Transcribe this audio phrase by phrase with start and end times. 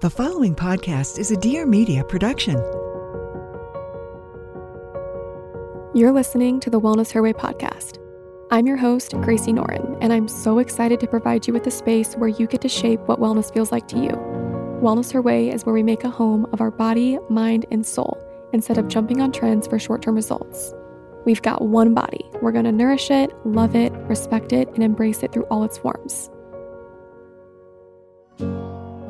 [0.00, 2.54] The following podcast is a Dear Media production.
[5.92, 7.98] You're listening to the Wellness Her Way podcast.
[8.52, 12.14] I'm your host, Gracie Norton, and I'm so excited to provide you with a space
[12.14, 14.10] where you get to shape what wellness feels like to you.
[14.80, 18.24] Wellness Her Way is where we make a home of our body, mind, and soul
[18.52, 20.74] instead of jumping on trends for short term results.
[21.24, 22.24] We've got one body.
[22.40, 25.76] We're going to nourish it, love it, respect it, and embrace it through all its
[25.76, 26.30] forms.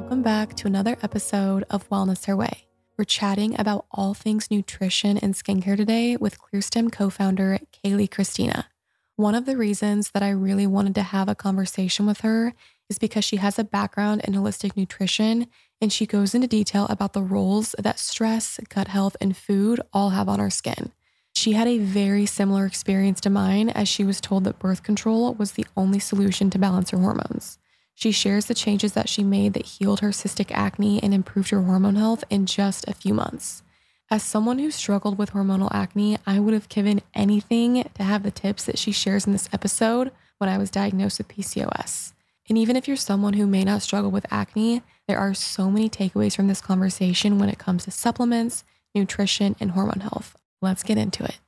[0.09, 2.67] Welcome back to another episode of Wellness Her Way.
[2.96, 8.71] We're chatting about all things nutrition and skincare today with ClearStem co founder Kayleigh Christina.
[9.17, 12.54] One of the reasons that I really wanted to have a conversation with her
[12.89, 15.46] is because she has a background in holistic nutrition
[15.79, 20.09] and she goes into detail about the roles that stress, gut health, and food all
[20.09, 20.93] have on our skin.
[21.34, 25.34] She had a very similar experience to mine as she was told that birth control
[25.34, 27.57] was the only solution to balance her hormones.
[27.98, 31.62] She shares the changes that she made that healed her cystic acne and improved her
[31.62, 33.64] hormone health in just a few months.
[34.09, 38.31] As someone who struggled with hormonal acne, I would have given anything to have the
[38.31, 42.12] tips that she shares in this episode when I was diagnosed with PCOS.
[42.48, 45.91] And even if you're someone who may not struggle with acne, there are so many
[45.91, 48.62] takeaways from this conversation when it comes to supplements,
[48.95, 50.36] nutrition, and hormone health.
[50.62, 51.41] Let's get into it.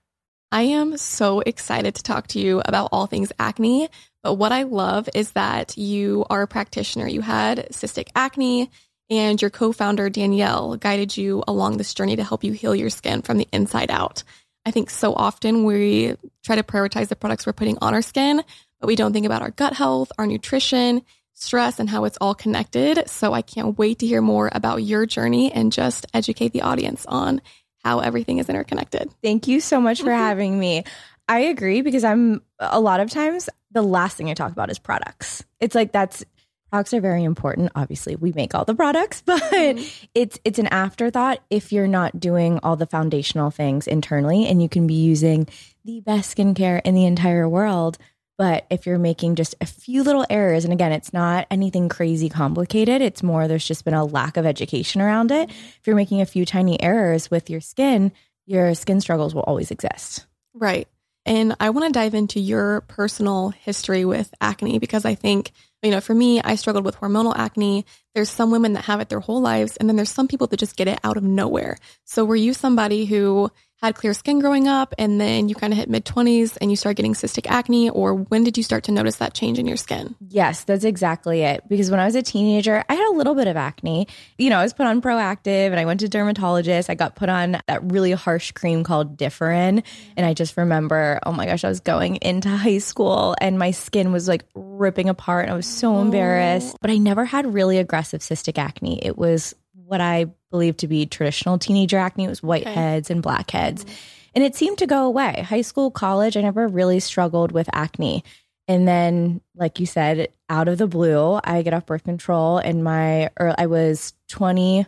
[0.52, 3.88] I am so excited to talk to you about all things acne.
[4.22, 7.06] But what I love is that you are a practitioner.
[7.06, 8.70] You had cystic acne,
[9.08, 12.90] and your co founder, Danielle, guided you along this journey to help you heal your
[12.90, 14.22] skin from the inside out.
[14.66, 18.42] I think so often we try to prioritize the products we're putting on our skin,
[18.80, 22.34] but we don't think about our gut health, our nutrition, stress, and how it's all
[22.34, 23.08] connected.
[23.08, 27.06] So I can't wait to hear more about your journey and just educate the audience
[27.06, 27.40] on
[27.82, 29.10] how everything is interconnected.
[29.22, 30.84] Thank you so much for having me.
[31.28, 34.78] I agree because I'm a lot of times the last thing I talk about is
[34.78, 35.44] products.
[35.60, 36.24] It's like that's
[36.70, 37.72] products are very important.
[37.74, 40.06] Obviously, we make all the products, but mm-hmm.
[40.14, 44.68] it's it's an afterthought if you're not doing all the foundational things internally and you
[44.68, 45.46] can be using
[45.84, 47.98] the best skincare in the entire world.
[48.40, 52.30] But if you're making just a few little errors, and again, it's not anything crazy
[52.30, 55.50] complicated, it's more there's just been a lack of education around it.
[55.50, 58.12] If you're making a few tiny errors with your skin,
[58.46, 60.24] your skin struggles will always exist.
[60.54, 60.88] Right.
[61.26, 65.52] And I want to dive into your personal history with acne because I think,
[65.82, 67.84] you know, for me, I struggled with hormonal acne.
[68.14, 70.56] There's some women that have it their whole lives, and then there's some people that
[70.56, 71.76] just get it out of nowhere.
[72.06, 73.50] So, were you somebody who
[73.82, 76.76] had clear skin growing up and then you kind of hit mid 20s and you
[76.76, 79.76] start getting cystic acne or when did you start to notice that change in your
[79.76, 80.14] skin?
[80.28, 81.66] Yes that's exactly it.
[81.68, 84.06] Because when i was a teenager i had a little bit of acne.
[84.38, 87.28] You know i was put on proactiv and i went to dermatologist i got put
[87.28, 89.82] on that really harsh cream called differin
[90.16, 93.70] and i just remember oh my gosh i was going into high school and my
[93.70, 96.00] skin was like ripping apart and i was so oh.
[96.00, 96.76] embarrassed.
[96.80, 99.04] But i never had really aggressive cystic acne.
[99.04, 102.24] It was what I believe to be traditional teenager acne.
[102.24, 103.14] It was whiteheads okay.
[103.14, 103.84] and blackheads.
[103.84, 103.94] Mm-hmm.
[104.34, 105.44] And it seemed to go away.
[105.48, 108.24] High school, college, I never really struggled with acne.
[108.68, 112.84] And then, like you said, out of the blue, I get off birth control and
[112.84, 114.86] my, or I was 24.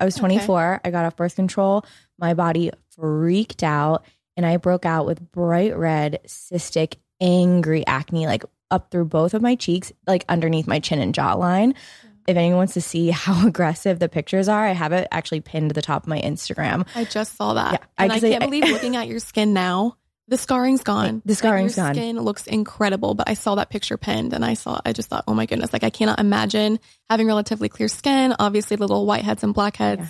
[0.00, 0.74] I was 24.
[0.74, 0.80] Okay.
[0.84, 1.84] I got off birth control.
[2.18, 4.04] My body freaked out
[4.36, 9.42] and I broke out with bright red, cystic, angry acne, like up through both of
[9.42, 11.74] my cheeks, like underneath my chin and jawline
[12.28, 15.70] if anyone wants to see how aggressive the pictures are, I have it actually pinned
[15.70, 16.86] to the top of my Instagram.
[16.94, 17.72] I just saw that.
[17.72, 19.96] Yeah, and I, I can't I, believe looking at your skin now.
[20.28, 21.22] The scarring's gone.
[21.24, 21.94] The scarring's like your gone.
[21.94, 25.24] Skin looks incredible, but I saw that picture pinned and I saw I just thought,
[25.26, 29.54] "Oh my goodness, like I cannot imagine having relatively clear skin, obviously little whiteheads and
[29.54, 30.06] blackheads yeah.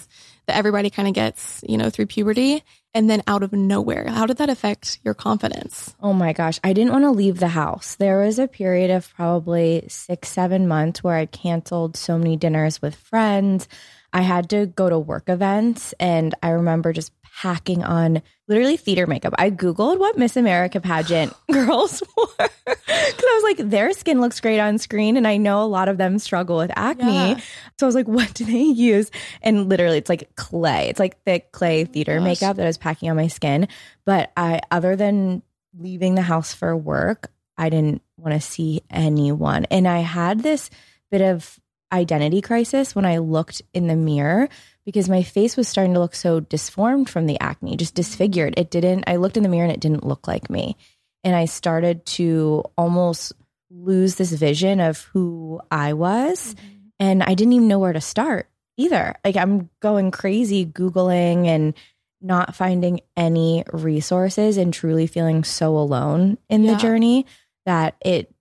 [0.48, 2.64] that everybody kind of gets, you know, through puberty
[2.94, 4.08] and then out of nowhere.
[4.08, 5.94] How did that affect your confidence?
[6.00, 7.96] Oh my gosh, I didn't want to leave the house.
[7.96, 12.94] There was a period of probably 6-7 months where I canceled so many dinners with
[12.94, 13.68] friends.
[14.12, 19.06] I had to go to work events and I remember just hacking on literally theater
[19.06, 19.32] makeup.
[19.38, 24.40] I Googled what Miss America pageant girls wore because I was like, their skin looks
[24.40, 25.16] great on screen.
[25.16, 27.12] And I know a lot of them struggle with acne.
[27.12, 27.40] Yeah.
[27.78, 29.12] So I was like, what do they use?
[29.40, 30.88] And literally, it's like clay.
[30.88, 33.68] It's like thick clay oh theater makeup that I was packing on my skin.
[34.04, 35.42] But I, other than
[35.78, 39.64] leaving the house for work, I didn't want to see anyone.
[39.66, 40.70] And I had this
[41.12, 41.60] bit of
[41.92, 44.48] identity crisis when I looked in the mirror
[44.88, 48.54] because my face was starting to look so disformed from the acne, just disfigured.
[48.56, 50.78] It didn't, I looked in the mirror and it didn't look like me.
[51.22, 53.34] And I started to almost
[53.68, 56.54] lose this vision of who I was.
[56.54, 56.76] Mm-hmm.
[57.00, 58.48] And I didn't even know where to start
[58.78, 59.14] either.
[59.26, 61.74] Like I'm going crazy Googling and
[62.22, 66.72] not finding any resources and truly feeling so alone in yeah.
[66.72, 67.26] the journey
[67.66, 68.34] that it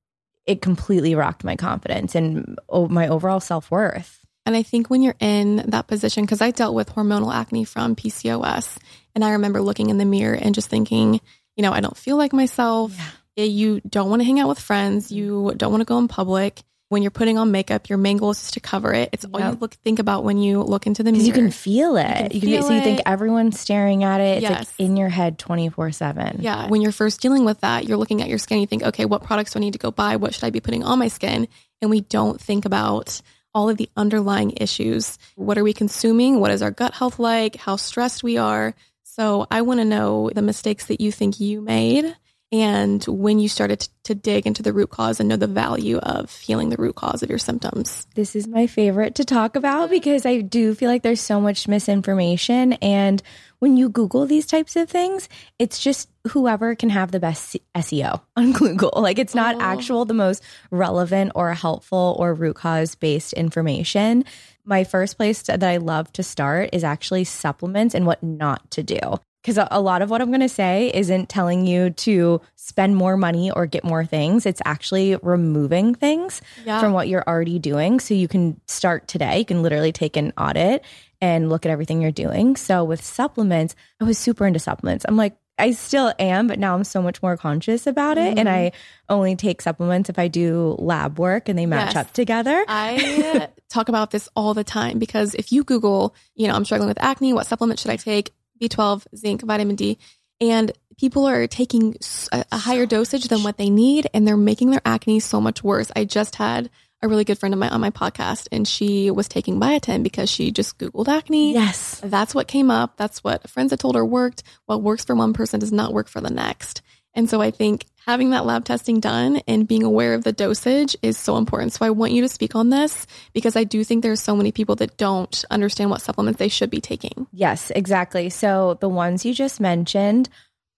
[0.45, 4.16] it completely rocked my confidence and my overall self-worth.
[4.47, 7.95] And I think when you're in that position, because I dealt with hormonal acne from
[7.95, 8.77] PCOS,
[9.13, 11.19] and I remember looking in the mirror and just thinking,
[11.55, 12.95] you know, I don't feel like myself.
[13.35, 13.43] Yeah.
[13.43, 15.11] You don't want to hang out with friends.
[15.11, 18.31] You don't want to go in public when you're putting on makeup, your main goal
[18.31, 19.09] is just to cover it.
[19.11, 19.33] It's yep.
[19.33, 21.23] all you look think about when you look into the mirror.
[21.23, 22.33] You can feel it.
[22.33, 24.37] You can, can so you think everyone's staring at it.
[24.37, 24.59] It's yes.
[24.59, 26.37] like in your head 24 7.
[26.39, 26.67] Yeah.
[26.67, 29.23] When you're first dealing with that, you're looking at your skin, you think, okay, what
[29.23, 30.15] products do I need to go buy?
[30.15, 31.47] What should I be putting on my skin?
[31.81, 33.21] And we don't think about
[33.57, 35.17] all of the underlying issues.
[35.35, 36.39] What are we consuming?
[36.39, 37.55] What is our gut health like?
[37.55, 38.75] How stressed we are?
[39.01, 42.15] So I want to know the mistakes that you think you made
[42.51, 46.33] and when you started to dig into the root cause and know the value of
[46.37, 48.07] healing the root cause of your symptoms.
[48.15, 51.67] This is my favorite to talk about because I do feel like there's so much
[51.67, 52.73] misinformation.
[52.73, 53.21] And
[53.59, 55.27] when you Google these types of things,
[55.59, 58.93] it's just whoever can have the best SEO on Google.
[58.95, 59.61] Like it's not oh.
[59.61, 60.41] actual, the most
[60.71, 64.23] relevant or helpful or root cause based information.
[64.63, 68.83] My first place that I love to start is actually supplements and what not to
[68.83, 72.97] do because a lot of what I'm going to say isn't telling you to spend
[72.97, 74.45] more money or get more things.
[74.45, 76.81] It's actually removing things yeah.
[76.81, 78.01] from what you're already doing.
[78.01, 79.39] So you can start today.
[79.39, 80.83] You can literally take an audit
[81.21, 82.57] and look at everything you're doing.
[82.57, 85.05] So with supplements, I was super into supplements.
[85.07, 88.31] I'm like, I still am, but now I'm so much more conscious about it.
[88.31, 88.39] Mm-hmm.
[88.39, 88.73] And I
[89.07, 92.05] only take supplements if I do lab work and they match yes.
[92.05, 92.65] up together.
[92.67, 96.89] I talk about this all the time because if you Google, you know, I'm struggling
[96.89, 98.33] with acne, what supplement should I take?
[98.59, 99.97] B12, zinc, vitamin D,
[100.39, 101.95] and people are taking
[102.31, 105.63] a, a higher dosage than what they need and they're making their acne so much
[105.63, 105.91] worse.
[105.95, 106.69] I just had
[107.01, 110.29] a really good friend of mine on my podcast and she was taking biotin because
[110.29, 111.53] she just googled acne.
[111.53, 112.01] Yes.
[112.03, 112.97] That's what came up.
[112.97, 114.43] That's what friends had told her worked.
[114.65, 116.81] What works for one person does not work for the next.
[117.13, 120.95] And so I think having that lab testing done and being aware of the dosage
[121.03, 121.73] is so important.
[121.73, 124.53] So I want you to speak on this because I do think there's so many
[124.53, 127.27] people that don't understand what supplements they should be taking.
[127.33, 128.29] Yes, exactly.
[128.29, 130.29] So the ones you just mentioned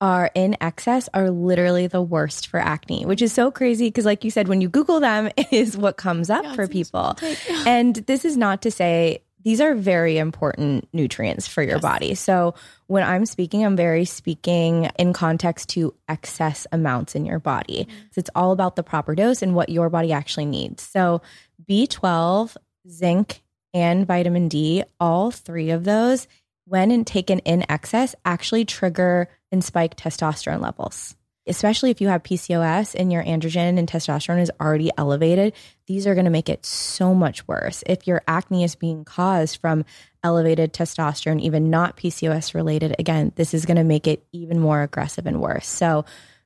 [0.02, 4.24] are in excess are literally the worst for acne, which is so crazy because, like
[4.24, 7.16] you said, when you Google them, it is what comes up yeah, for people.
[7.66, 11.82] and this is not to say these are very important nutrients for your yes.
[11.82, 12.16] body.
[12.16, 12.56] So
[12.88, 17.86] when I'm speaking, I'm very speaking in context to excess amounts in your body.
[17.86, 18.00] Mm-hmm.
[18.12, 20.84] So it's all about the proper dose and what your body actually needs.
[20.84, 21.22] So
[21.70, 22.58] B12,
[22.90, 23.42] zinc,
[23.74, 26.28] and vitamin D, all three of those,
[26.66, 31.16] when taken in excess, actually trigger and spike testosterone levels
[31.50, 35.54] especially if you have PCOS and your androgen and testosterone is already elevated,
[35.88, 37.84] these are going to make it so much worse.
[37.88, 39.84] If your acne is being caused from
[40.24, 44.84] elevated testosterone, even not PCOS related, again, this is going to make it even more
[44.84, 45.68] aggressive and worse.
[45.68, 46.06] So,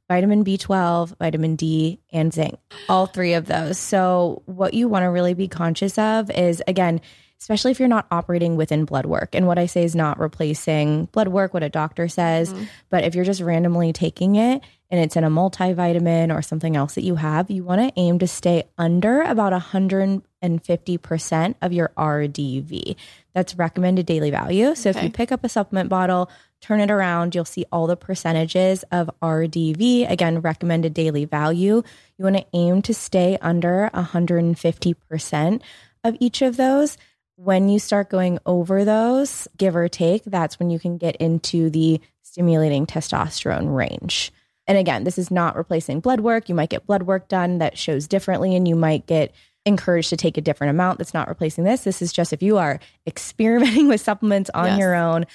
[0.10, 2.58] vitamin B12, vitamin D, and zinc,
[2.90, 3.78] all three of those.
[3.78, 7.02] So, what you want to really be conscious of is again,
[7.44, 9.36] especially if you're not operating within blood work.
[9.36, 12.64] And what I say is not replacing blood work, what a doctor says, mm-hmm.
[12.90, 16.96] but if you're just randomly taking it and it's in a multivitamin or something else
[16.96, 22.96] that you have, you want to aim to stay under about 150% of your RDV.
[23.34, 24.74] That's recommended daily value.
[24.74, 25.00] So okay.
[25.00, 26.32] if you pick up a supplement bottle,
[26.62, 31.84] turn it around, you'll see all the percentages of RDV, again, recommended daily value.
[32.18, 35.62] You want to aim to stay under 150%
[36.06, 36.98] of each of those.
[37.36, 41.70] When you start going over those, give or take, that's when you can get into
[41.70, 44.32] the stimulating testosterone range.
[44.68, 46.48] And again, this is not replacing blood work.
[46.48, 49.34] You might get blood work done that shows differently, and you might get
[49.66, 51.84] encouraged to take a different amount that's not replacing this.
[51.84, 54.80] This is just if you are experimenting with supplements on yes.
[54.80, 55.26] your own,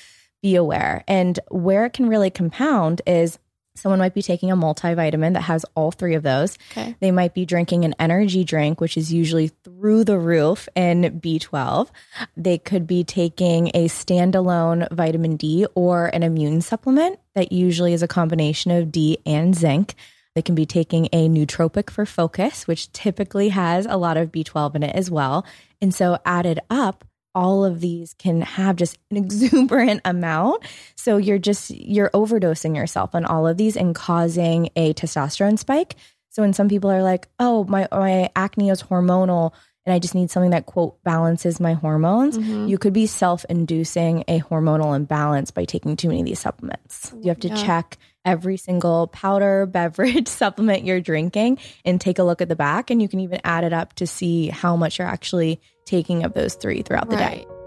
[0.43, 1.05] be aware.
[1.09, 3.39] And where it can really compound is
[3.79, 6.59] Someone might be taking a multivitamin that has all three of those.
[6.73, 6.97] Okay.
[7.01, 11.89] They might be drinking an energy drink, which is usually through the roof in B12.
[12.37, 18.03] They could be taking a standalone vitamin D or an immune supplement that usually is
[18.03, 19.95] a combination of D and zinc.
[20.35, 24.77] They can be taking a nootropic for focus, which typically has a lot of B12
[24.77, 25.45] in it as well.
[25.81, 27.05] And so added up,
[27.39, 30.65] all of these can have just an exuberant amount.
[30.97, 35.95] So you're just, you're overdosing yourself on all of these and causing a testosterone spike.
[36.31, 39.53] So when some people are like, oh, my, my acne is hormonal
[39.87, 42.67] and I just need something that quote balances my hormones, mm-hmm.
[42.67, 47.15] you could be self inducing a hormonal imbalance by taking too many of these supplements.
[47.23, 47.55] You have to yeah.
[47.55, 52.91] check every single powder, beverage, supplement you're drinking and take a look at the back.
[52.91, 56.35] And you can even add it up to see how much you're actually taking of
[56.35, 57.49] those three throughout the right.
[57.49, 57.58] day.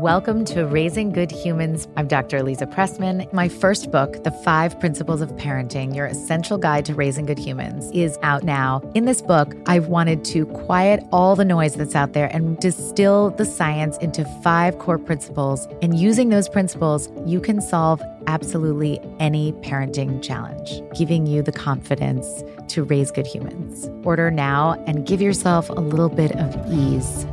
[0.00, 1.88] Welcome to Raising Good Humans.
[1.96, 2.38] I'm Dr.
[2.38, 3.32] Aliza Pressman.
[3.32, 7.90] My first book, The Five Principles of Parenting Your Essential Guide to Raising Good Humans,
[7.94, 8.82] is out now.
[8.94, 13.30] In this book, I've wanted to quiet all the noise that's out there and distill
[13.30, 15.66] the science into five core principles.
[15.80, 22.44] And using those principles, you can solve absolutely any parenting challenge, giving you the confidence
[22.68, 23.88] to raise good humans.
[24.04, 27.24] Order now and give yourself a little bit of ease.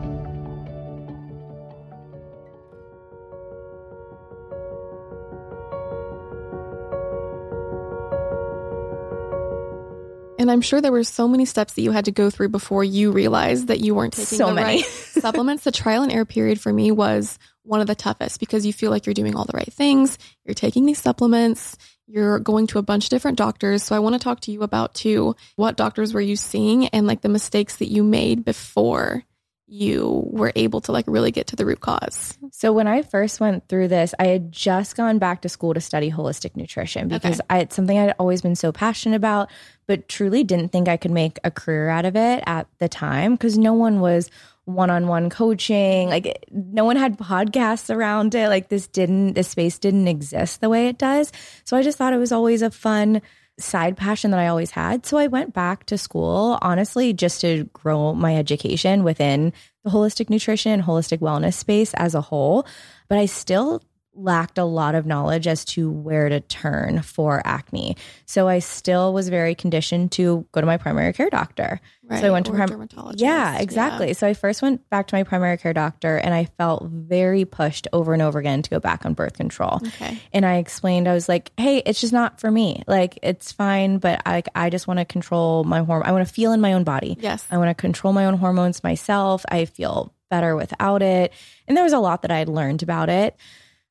[10.43, 12.83] And I'm sure there were so many steps that you had to go through before
[12.83, 14.81] you realized that you weren't taking So the many.
[14.81, 15.63] right supplements.
[15.63, 18.91] The trial and error period for me was one of the toughest because you feel
[18.91, 20.19] like you're doing all the right things.
[20.43, 21.77] You're taking these supplements.
[22.07, 23.83] You're going to a bunch of different doctors.
[23.83, 27.07] So I want to talk to you about too, what doctors were you seeing and
[27.07, 29.23] like the mistakes that you made before
[29.65, 32.37] you were able to like really get to the root cause.
[32.51, 35.81] So when I first went through this, I had just gone back to school to
[35.81, 39.49] study holistic nutrition because I, it's something I'd always been so passionate about,
[39.87, 43.33] but truly didn't think I could make a career out of it at the time
[43.33, 44.29] because no one was
[44.65, 50.07] one-on-one coaching like no one had podcasts around it like this didn't this space didn't
[50.07, 51.33] exist the way it does
[51.65, 53.21] so i just thought it was always a fun
[53.59, 55.05] side passion that I always had.
[55.05, 60.29] So I went back to school, honestly, just to grow my education within the holistic
[60.29, 62.65] nutrition and holistic wellness space as a whole.
[63.09, 63.83] But I still
[64.15, 67.97] lacked a lot of knowledge as to where to turn for acne.
[68.25, 71.79] So I still was very conditioned to go to my primary care doctor.
[72.05, 72.21] Right.
[72.21, 73.21] So I went to prim- dermatologist.
[73.21, 74.13] Yeah, exactly.
[74.13, 77.87] So I first went back to my primary care doctor and I felt very pushed
[77.93, 79.79] over and over again to go back on birth control.
[79.87, 80.19] Okay.
[80.31, 82.83] And I explained, I was like, hey, it's just not for me.
[82.87, 86.07] Like, it's fine, but I, I just want to control my hormone.
[86.07, 87.17] I want to feel in my own body.
[87.19, 87.47] Yes.
[87.49, 89.45] I want to control my own hormones myself.
[89.49, 91.31] I feel better without it.
[91.67, 93.37] And there was a lot that I had learned about it,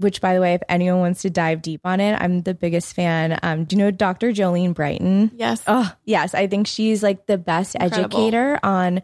[0.03, 2.95] which, by the way, if anyone wants to dive deep on it, I'm the biggest
[2.95, 3.39] fan.
[3.43, 4.33] Um, do you know Dr.
[4.33, 5.31] Jolene Brighton?
[5.35, 5.63] Yes.
[5.67, 6.35] Oh, yes.
[6.35, 8.19] I think she's like the best Incredible.
[8.19, 9.03] educator on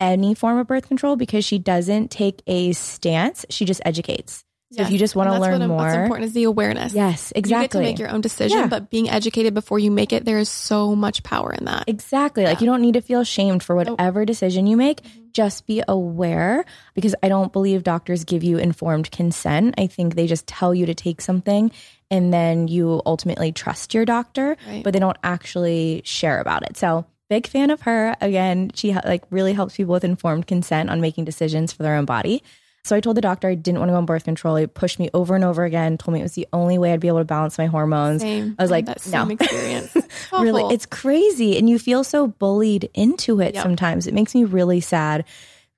[0.00, 4.44] any form of birth control because she doesn't take a stance, she just educates.
[4.72, 6.94] So if you just want to learn what more, What's important is the awareness.
[6.94, 7.56] yes, exactly.
[7.56, 8.66] You get to make your own decision, Yeah.
[8.68, 11.84] but being educated before you make it, there is so much power in that.
[11.88, 12.44] Exactly.
[12.44, 13.78] Like you don't need to feel shamed for oh.
[13.78, 15.02] whatever decision you make.
[15.02, 15.20] Mm-hmm.
[15.32, 19.74] Just be aware because I don't believe doctors give you informed consent.
[19.76, 21.72] I think they just tell you to take something
[22.10, 24.84] and then you ultimately trust your doctor, Right.
[24.84, 26.76] but they don't actually share about it.
[26.76, 28.16] So, big fan of her.
[28.20, 32.04] Again, she like really helps people with informed consent on making decisions for their own
[32.04, 32.42] body.
[32.82, 34.56] So I told the doctor I didn't want to go on birth control.
[34.56, 37.00] He pushed me over and over again, told me it was the only way I'd
[37.00, 38.22] be able to balance my hormones.
[38.22, 38.56] Same.
[38.58, 39.28] I was like, that no.
[39.28, 39.94] experience.
[40.32, 43.62] really it's crazy and you feel so bullied into it Yep.
[43.62, 45.24] sometimes it makes me really sad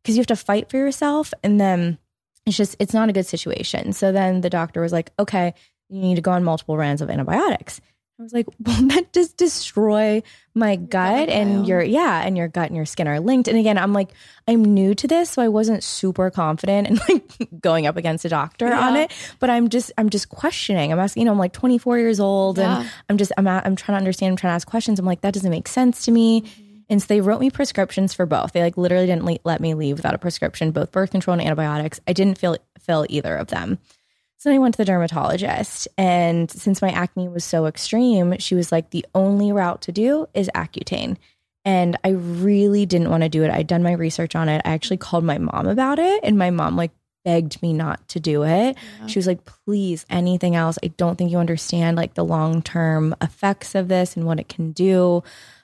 [0.02, 1.99] because you have to fight for yourself and then
[2.47, 5.54] it's just it's not a good situation so then the doctor was like okay
[5.88, 7.80] you need to go on multiple rounds of antibiotics
[8.19, 10.23] i was like well that just destroy
[10.54, 13.78] my gut and your yeah and your gut and your skin are linked and again
[13.78, 14.11] i'm like
[14.47, 18.28] i'm new to this so i wasn't super confident in like going up against a
[18.28, 21.52] doctor on it but i'm just i'm just questioning i'm asking you know i'm like
[21.52, 22.69] 24 years old and
[23.09, 24.33] I'm just I'm at, I'm trying to understand.
[24.33, 24.99] I'm trying to ask questions.
[24.99, 26.45] I'm like that doesn't make sense to me.
[26.88, 28.52] And so they wrote me prescriptions for both.
[28.52, 31.42] They like literally didn't le- let me leave without a prescription, both birth control and
[31.42, 32.00] antibiotics.
[32.07, 33.78] I didn't feel fill either of them.
[34.43, 38.73] So I went to the dermatologist, and since my acne was so extreme, she was
[38.73, 41.17] like, the only route to do is Accutane.
[41.65, 43.53] And I really didn't want to do it.
[43.53, 44.61] I'd done my research on it.
[44.65, 46.91] I actually called my mom about it, and my mom like
[47.25, 48.77] begged me not to do it.
[49.07, 50.77] She was like, please, anything else.
[50.83, 54.49] I don't think you understand like the long term effects of this and what it
[54.49, 55.23] can do.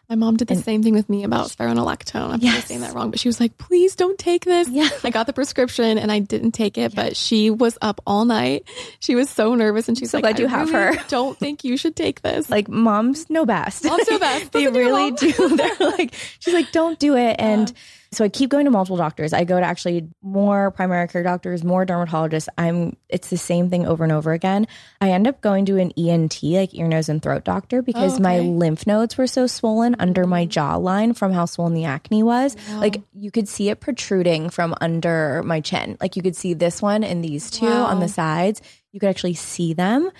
[0.09, 2.31] My mom did the same thing with me about spironolactone.
[2.33, 2.65] I'm Yes.
[2.67, 4.67] saying that wrong, but she was like, please don't take this.
[4.67, 4.89] Yeah.
[5.05, 8.65] I got the prescription and I didn't take it, but she was up all night.
[9.01, 11.37] She was so nervous and she's So like, glad you I have really her." don't
[11.37, 12.49] think you should take this.
[12.49, 13.85] Like moms know best.
[13.85, 14.51] Moms know best.
[14.53, 15.49] they Listen to your really do.
[15.79, 17.37] They're like, she's like, don't do it.
[17.39, 17.71] And
[18.11, 19.33] so I keep going to multiple doctors.
[19.33, 22.49] I go to actually more primary care doctors, more dermatologists.
[22.57, 24.67] I'm it's the same thing over and over again.
[25.01, 28.23] I end up going to an ENT, like ear, nose, and throat doctor, because oh,
[28.23, 28.49] my okay.
[28.49, 30.59] lymph nodes were so swollen under my mm-hmm.
[30.59, 32.57] jawline from how swollen the acne was.
[32.73, 35.99] Like you could see it protruding from under my chin.
[36.01, 38.63] Like you could see this one and these two on the sides.
[38.93, 40.11] You could actually see them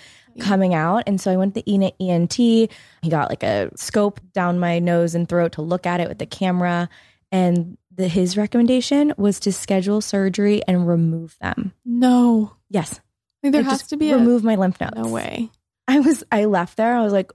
[0.41, 1.05] coming out.
[1.07, 2.35] And so I went to the ENT.
[2.35, 2.69] He
[3.09, 6.27] got like a scope down my nose and throat to look at it with the
[6.27, 6.89] camera.
[7.33, 11.73] And the, his recommendation was to schedule surgery and remove them.
[11.85, 12.53] No.
[12.71, 13.01] Yes.
[13.43, 14.97] Like, there Like, has to be remove my lymph a nodes.
[14.97, 15.51] no way.
[15.87, 16.97] I was I left there.
[16.97, 17.31] I was like,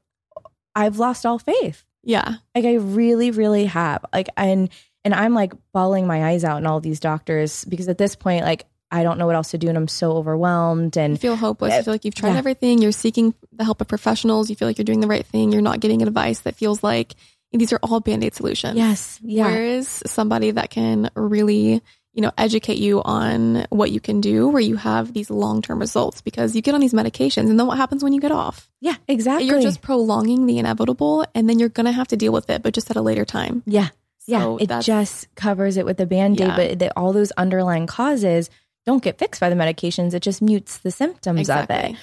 [0.75, 1.83] I've lost all faith.
[2.03, 2.35] Yeah.
[2.55, 4.05] Like I really, really have.
[4.13, 4.69] Like and
[5.05, 8.43] and I'm like bawling my eyes out in all these doctors because at this point,
[8.45, 10.95] like I don't know what else to do and I'm so overwhelmed.
[10.97, 11.73] You And feel hopeless.
[11.75, 12.37] You feel like you've tried Yeah.
[12.37, 12.79] everything.
[12.81, 14.49] You're seeking the help of professionals.
[14.49, 15.51] You feel like you're doing the right thing.
[15.51, 17.15] You're not getting advice that feels like
[17.53, 18.75] these are all band aid solutions.
[18.77, 19.45] yes, yeah.
[19.45, 21.81] Whereas somebody that can really,
[22.13, 25.79] you know, educate you on what you can do where you have these long term
[25.79, 28.69] results because you get on these medications and then what happens when you get off?
[28.81, 29.47] yeah, exactly.
[29.47, 32.61] You're just prolonging the inevitable and then you're going to have to deal with it,
[32.63, 33.63] but just at a later time.
[33.65, 33.89] yeah.
[34.25, 36.55] Yeah, So it just covers it with a band aid, Yeah.
[36.55, 38.49] but the, all those underlying causes
[38.85, 40.13] don't get fixed by the medications.
[40.13, 41.95] It just mutes the symptoms of it.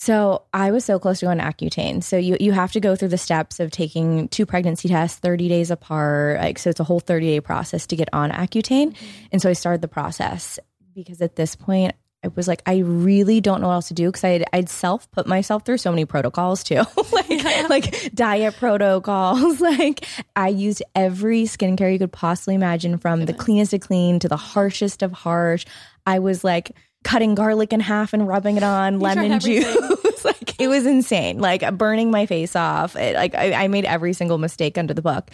[0.00, 2.04] So I was so close to going to Accutane.
[2.04, 5.48] So you you have to go through the steps of taking two pregnancy tests 30
[5.48, 6.38] days apart.
[6.38, 8.92] Like so it's a whole 30 day process to get on Accutane.
[8.92, 9.26] Mm-hmm.
[9.32, 10.60] And so I started the process
[10.94, 14.06] because at this point I was like, I really don't know what else to do
[14.06, 19.60] because I'd, I'd self put myself through so many protocols too, like like diet protocols.
[19.60, 20.04] like
[20.36, 24.36] I used every skincare you could possibly imagine, from the cleanest of clean to the
[24.36, 25.66] harshest of harsh.
[26.06, 30.24] I was like cutting garlic in half and rubbing it on tried lemon juice.
[30.24, 31.38] like it was insane.
[31.38, 32.96] Like burning my face off.
[32.96, 35.30] It, like I, I made every single mistake under the book.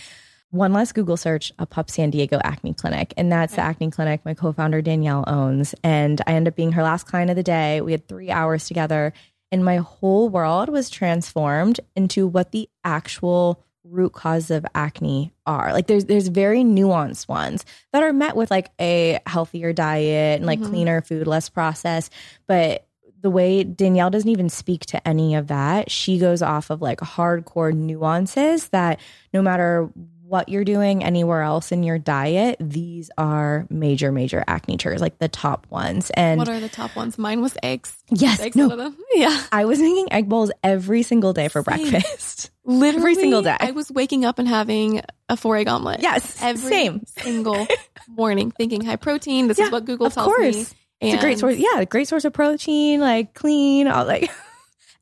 [0.50, 3.12] One last Google search, a Pup San Diego Acne Clinic.
[3.16, 5.74] And that's the acne clinic my co founder Danielle owns.
[5.82, 7.80] And I ended up being her last client of the day.
[7.80, 9.12] We had three hours together,
[9.50, 15.72] and my whole world was transformed into what the actual root cause of acne are.
[15.72, 20.46] Like there's there's very nuanced ones that are met with like a healthier diet and
[20.46, 20.68] like Mhm.
[20.70, 22.12] cleaner food, less processed.
[22.46, 22.86] But
[23.20, 25.90] the way Danielle doesn't even speak to any of that.
[25.90, 29.00] She goes off of like hardcore nuances that
[29.32, 29.88] no matter
[30.34, 35.16] what you're doing anywhere else in your diet, these are major, major acne triggers, like
[35.20, 36.10] the top ones.
[36.10, 37.16] And What are the top ones?
[37.18, 37.96] Mine was eggs.
[38.10, 38.96] yes, Eggs no, them.
[39.14, 39.40] Yeah.
[39.52, 41.88] I was making egg bowls every single day for Same.
[41.88, 42.50] breakfast.
[42.64, 43.56] Literally Every single day.
[43.60, 46.00] I was waking up and having a four egg omelet.
[46.00, 47.04] Yes, Every same.
[47.18, 47.68] single
[48.08, 49.46] morning, thinking high protein.
[49.46, 50.52] This Yeah, is what Google tells me.
[50.52, 50.74] course.
[51.00, 51.56] It's a great source.
[51.58, 54.32] Yeah, a great source of protein, like clean, all like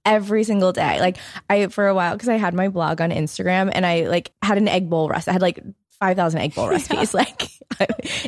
[0.05, 1.01] every single day.
[1.01, 1.19] Like
[1.49, 4.59] I for a while because I had my blog on Instagram and I like had
[4.59, 5.31] an egg bowl recipe.
[5.31, 5.63] I had like
[6.01, 7.15] five thousand egg bowl recipes.
[7.15, 7.49] Like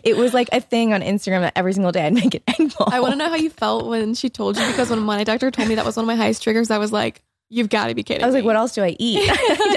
[0.03, 2.75] it was like a thing on Instagram that every single day I'd make an egg
[2.77, 2.89] bowl.
[2.91, 5.51] I want to know how you felt when she told you because when my doctor
[5.51, 7.95] told me that was one of my highest triggers, I was like, "You've got to
[7.95, 8.47] be kidding!" I was like, me.
[8.47, 9.21] what else do I eat?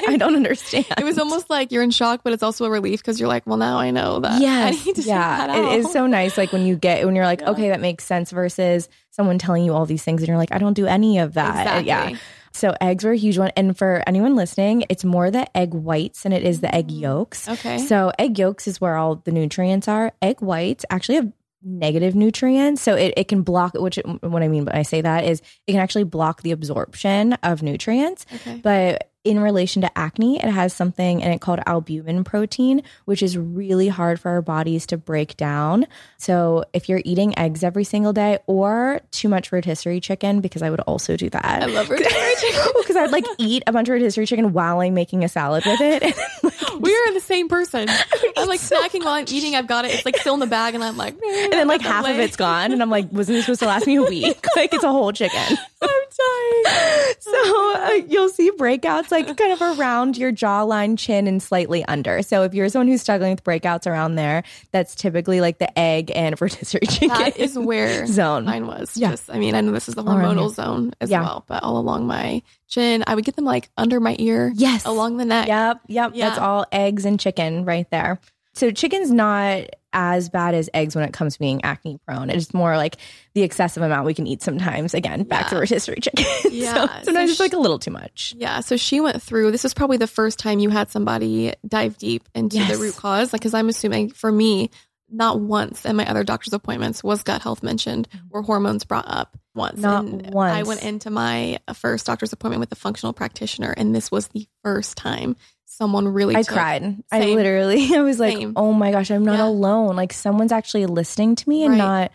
[0.08, 0.86] I don't understand.
[0.98, 3.46] It was almost like you're in shock, but it's also a relief because you're like,
[3.46, 6.38] "Well, now I know that." I Yes, need to yeah, yeah, it is so nice.
[6.38, 7.52] Like when you get when you're like, Yeah.
[7.52, 8.32] okay, that makes sense.
[8.32, 11.34] Versus someone telling you all these things, and you're like, I don't do any of
[11.36, 11.80] that.
[11.82, 11.88] Exactly.
[12.14, 12.18] Yeah.
[12.54, 16.24] So eggs were a huge one, and for anyone listening, it's more the egg whites
[16.24, 17.48] than it is the egg yolks.
[17.48, 17.78] Okay.
[17.78, 20.12] So egg yolks is where all the nutrients are.
[20.24, 21.32] Egg whites actually have
[21.68, 23.74] negative nutrients, so it, it can block.
[23.74, 27.34] Which what I mean when I say that is it can actually block the absorption
[27.44, 28.26] of nutrients.
[28.34, 28.60] okay.
[28.64, 33.38] But in relation to acne, it has something in it called albumin protein, which is
[33.38, 35.86] really hard for our bodies to break down.
[36.18, 40.70] So if you're eating eggs every single day or too much rotisserie chicken, because I
[40.70, 41.44] would also do that.
[41.44, 42.72] I love rotisserie chicken.
[42.78, 45.82] Because I'd like eat a bunch of rotisserie chicken while I'm making a salad with
[45.82, 46.04] it.
[46.78, 47.88] And then, like, We are the same person.
[48.38, 49.56] I'm like snacking while I'm eating.
[49.56, 49.94] I've got it.
[49.94, 52.38] It's like still in the bag, and I'm like, and then like half of it's
[52.38, 52.72] gone.
[52.72, 54.46] And I'm like, wasn't this supposed to last me a week?
[54.56, 55.58] like it's a whole chicken.
[56.18, 57.14] dying.
[57.20, 62.22] So uh, you'll see breakouts like kind of around your jawline, chin, and slightly under.
[62.22, 66.12] So if you're someone who's struggling with breakouts around there, that's typically like the egg
[66.16, 67.10] and rotisserie chicken.
[67.10, 68.46] That is where Zone.
[68.46, 68.96] mine was.
[68.98, 69.16] Yeah.
[69.30, 71.22] I mean, I know this is the hormonal zone as Yeah.
[71.22, 74.86] well, but all along my chin, I would get them like under my ear, Yes.
[74.86, 75.48] along the neck.
[75.48, 76.12] Yep, yep.
[76.14, 76.28] Yeah.
[76.30, 78.20] That's all eggs and chicken right there.
[78.54, 79.66] So chicken's not
[80.00, 82.30] as bad as eggs when it comes to being acne prone.
[82.30, 82.98] It's more like
[83.34, 84.94] the excessive amount we can eat sometimes.
[84.94, 85.62] Again, back to Yeah.
[85.62, 86.24] rotisserie chicken.
[86.52, 86.74] Yeah.
[86.74, 88.36] so So sometimes it's like a little too much.
[88.38, 88.60] Yeah.
[88.60, 92.30] So she went through, this is probably the first time you had somebody dive deep
[92.36, 92.72] into Yes.
[92.78, 93.34] the root cause.
[93.34, 94.70] Like, cause I'm assuming for me,
[95.10, 98.28] not once in my other doctor's appointments was gut health mentioned mm-hmm.
[98.30, 99.80] or hormones brought up once.
[99.80, 100.54] Not and once.
[100.54, 104.46] I went into my first doctor's appointment with a functional practitioner, and this was the
[104.64, 105.36] first time
[105.70, 107.04] someone really I took- cried.
[107.12, 108.54] I literally, I was like, Same.
[108.56, 109.48] oh my gosh, I'm not Yeah.
[109.48, 109.96] alone.
[109.96, 111.78] Like someone's actually listening to me and Right.
[111.78, 112.12] not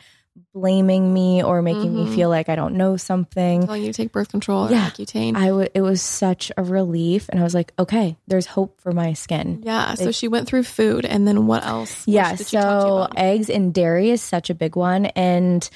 [0.55, 2.15] blaming me or making me Mhm.
[2.15, 3.65] feel like I don't know something.
[3.67, 4.89] telling you to take birth control or Yeah.
[4.91, 5.37] Accutane.
[5.37, 7.29] I w- it was such a relief.
[7.29, 9.63] And I was like, okay, there's hope for my skin.
[9.65, 9.95] yeah.
[9.95, 12.03] So she went through food, and then what else?
[12.07, 12.35] Yeah.
[12.35, 15.07] did she talk to you So eggs and dairy is such a big one.
[15.07, 15.69] And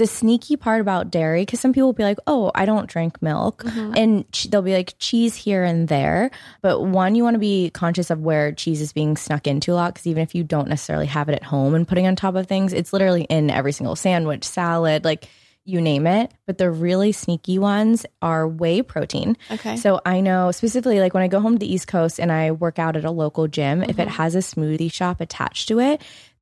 [0.00, 3.22] the sneaky part about dairy, because some people will be like, oh, I don't drink
[3.22, 3.62] milk.
[3.62, 3.96] Mhm.
[3.96, 6.30] And they'll be like cheese here and there.
[6.62, 9.74] But one, you want to be conscious of where cheese is being snuck into a
[9.74, 9.94] lot.
[9.94, 12.46] Because even if you don't necessarily have it at home and putting on top of
[12.48, 15.28] things, it's literally in every single sandwich, salad, like
[15.66, 16.32] you name it.
[16.46, 19.36] But the really sneaky ones are whey protein.
[19.50, 19.76] Okay.
[19.76, 22.50] So I know specifically, like when I go home to the East Coast and I
[22.52, 24.12] work out at a local gym, if it Mhm.
[24.12, 26.00] has a smoothie shop attached to it,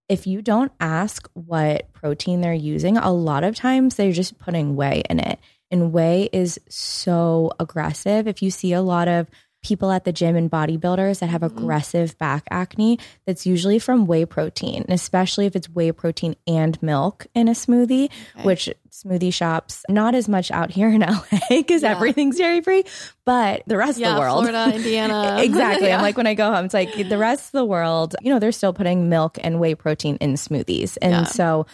[0.09, 4.75] if you don't ask what protein they're using, a lot of times they're just putting
[4.77, 5.39] whey in it.
[5.71, 8.27] And whey is so aggressive.
[8.27, 9.29] If you see a lot of
[9.63, 11.59] people at the gym and bodybuilders that have Mm-hmm.
[11.59, 16.81] aggressive back acne, that's usually from whey protein, and especially if it's whey protein and
[16.83, 18.05] milk in a smoothie,
[18.37, 18.45] Okay.
[18.45, 21.91] which smoothie shops, not as much out here in LA because Yeah.
[21.91, 22.85] everything's dairy free,
[23.25, 24.45] but the rest yeah, of the world.
[24.49, 25.39] Florida, Indiana.
[25.41, 25.87] exactly.
[25.89, 25.97] Yeah.
[25.97, 28.39] I'm like, when I go home, it's like the rest of the world, you know,
[28.39, 30.97] they're still putting milk and whey protein in smoothies.
[31.03, 31.67] And so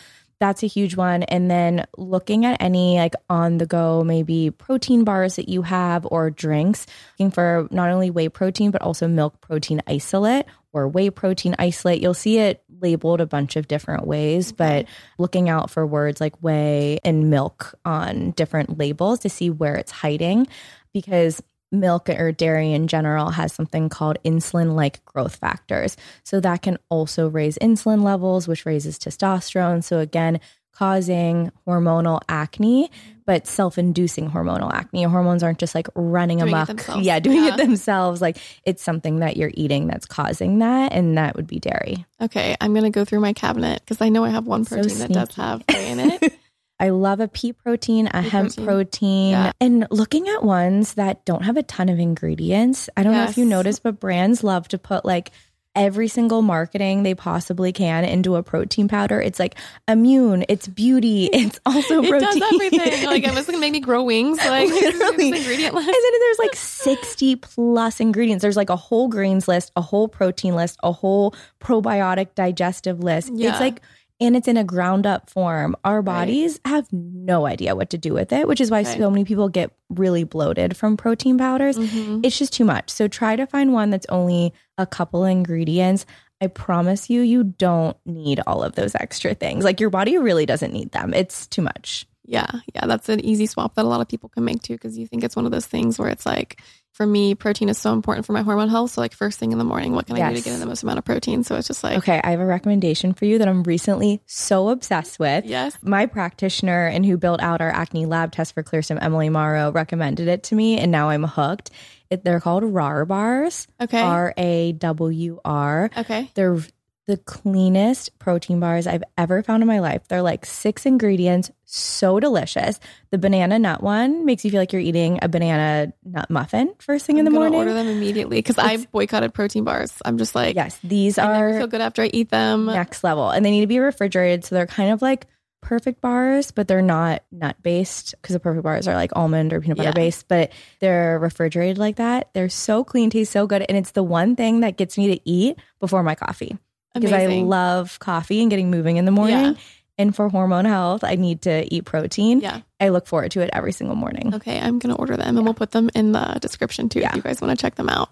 [0.45, 1.23] that's a huge one.
[1.23, 6.07] And then looking at any like on the go, maybe protein bars that you have
[6.11, 11.09] or drinks, looking for not only whey protein, but also milk protein isolate or whey
[11.09, 12.03] protein isolate.
[12.03, 14.85] You'll see it labeled a bunch of different ways, but
[15.17, 19.93] looking out for words like whey and milk on different labels to see where it's
[19.93, 20.47] hiding
[20.93, 21.43] because
[21.81, 25.97] milk or dairy in general has something called insulin like growth factors.
[26.23, 29.83] So that can also raise insulin levels, which raises testosterone.
[29.85, 30.41] So again,
[30.73, 32.91] causing hormonal acne,
[33.27, 35.05] but self inducing hormonal acne.
[35.05, 36.81] Hormones aren't just like running Doing amok.
[37.01, 37.55] Yeah, doing Yeah.
[37.55, 38.21] it themselves.
[38.21, 40.93] Like it's something that you're eating that's causing that.
[40.93, 42.05] And that would be dairy.
[42.21, 44.99] Okay, I'm gonna go through my cabinet because I know I have one So protein
[44.99, 46.39] that does have whey in it.
[46.81, 48.67] I love a pea protein, a Pea hemp protein.
[48.67, 49.53] protein, Yeah.
[49.61, 52.89] and looking at ones that don't have a ton of ingredients.
[52.97, 53.51] I don't know if you Yes.
[53.51, 55.31] noticed, but brands love to put like
[55.77, 59.21] every single marketing they possibly can into a protein powder.
[59.21, 59.57] It's like
[59.89, 62.15] immune, it's beauty, it's also protein.
[62.29, 63.07] it does everything.
[63.07, 64.39] Like, it's gonna make me grow wings.
[64.39, 65.29] Like, Literally.
[65.37, 65.89] ingredient list.
[65.89, 68.43] And then there's like 60 plus ingredients.
[68.43, 73.31] There's like a whole greens list, a whole protein list, a whole probiotic digestive list.
[73.35, 73.51] Yeah.
[73.51, 73.81] It's like,
[74.27, 75.77] and it's in a ground up form.
[75.85, 76.05] Our Right.
[76.05, 78.99] bodies have no idea what to do with it, which is why Right.
[78.99, 81.77] so many people get really bloated from protein powders.
[81.77, 82.25] Mhm.
[82.25, 82.91] It's just too much.
[82.91, 86.07] So try to find one that's only a couple ingredients.
[86.41, 89.65] I promise you, you don't need all of those extra things.
[89.65, 91.15] Like your body really doesn't need them.
[91.15, 92.07] It's too much.
[92.27, 94.97] Yeah, yeah, that's an easy swap that a lot of people can make too because
[94.97, 96.61] you think it's one of those things where it's like,
[96.93, 98.93] for me, protein is so important for my hormone health.
[98.93, 100.67] So, like, first thing in the morning, what can I do to get in the
[100.67, 101.43] most amount of protein?
[101.43, 104.69] So, it's just like, Okay, I have a recommendation for you that I'm recently so
[104.69, 105.45] obsessed with.
[105.45, 109.73] yes, My practitioner and who built out our acne lab test for Clearstem, Emily Morrow,
[109.73, 111.71] recommended it to me, and now I'm hooked.
[112.11, 113.67] It, they're called RAWR bars.
[113.81, 115.91] okay, R A W R.
[115.99, 116.59] okay, They're
[117.07, 120.09] the cleanest protein bars I've ever found in my life.
[120.09, 122.81] They're like six ingredients, so delicious.
[123.11, 127.05] The banana nut one makes you feel like you're eating a banana nut muffin first
[127.05, 127.59] thing in I'm the morning.
[127.59, 129.93] order them immediately because I boycotted protein bars.
[130.05, 132.67] I'm just like, Yes, these I never are feel good after I eat them.
[132.67, 133.29] next level.
[133.29, 134.45] And they need to be refrigerated.
[134.45, 135.27] So they're kind of like
[135.61, 139.61] perfect bars, but they're not nut based because the perfect bars are like almond or
[139.61, 139.95] peanut butter Yeah.
[139.95, 142.31] based, but they're refrigerated like that.
[142.35, 143.65] They're so clean, taste so good.
[143.69, 146.57] And it's the one thing that gets me to eat before my coffee
[146.95, 149.37] because I love coffee and getting moving in the morning.
[149.37, 149.55] Yeah.
[149.97, 152.41] And for hormone health, I need to eat protein.
[152.41, 152.61] Yeah.
[152.81, 154.35] I look forward to it every single morning.
[154.35, 157.23] Okay, I'm gonna order them and we'll put them in the description too if you
[157.23, 158.11] guys want to check them out.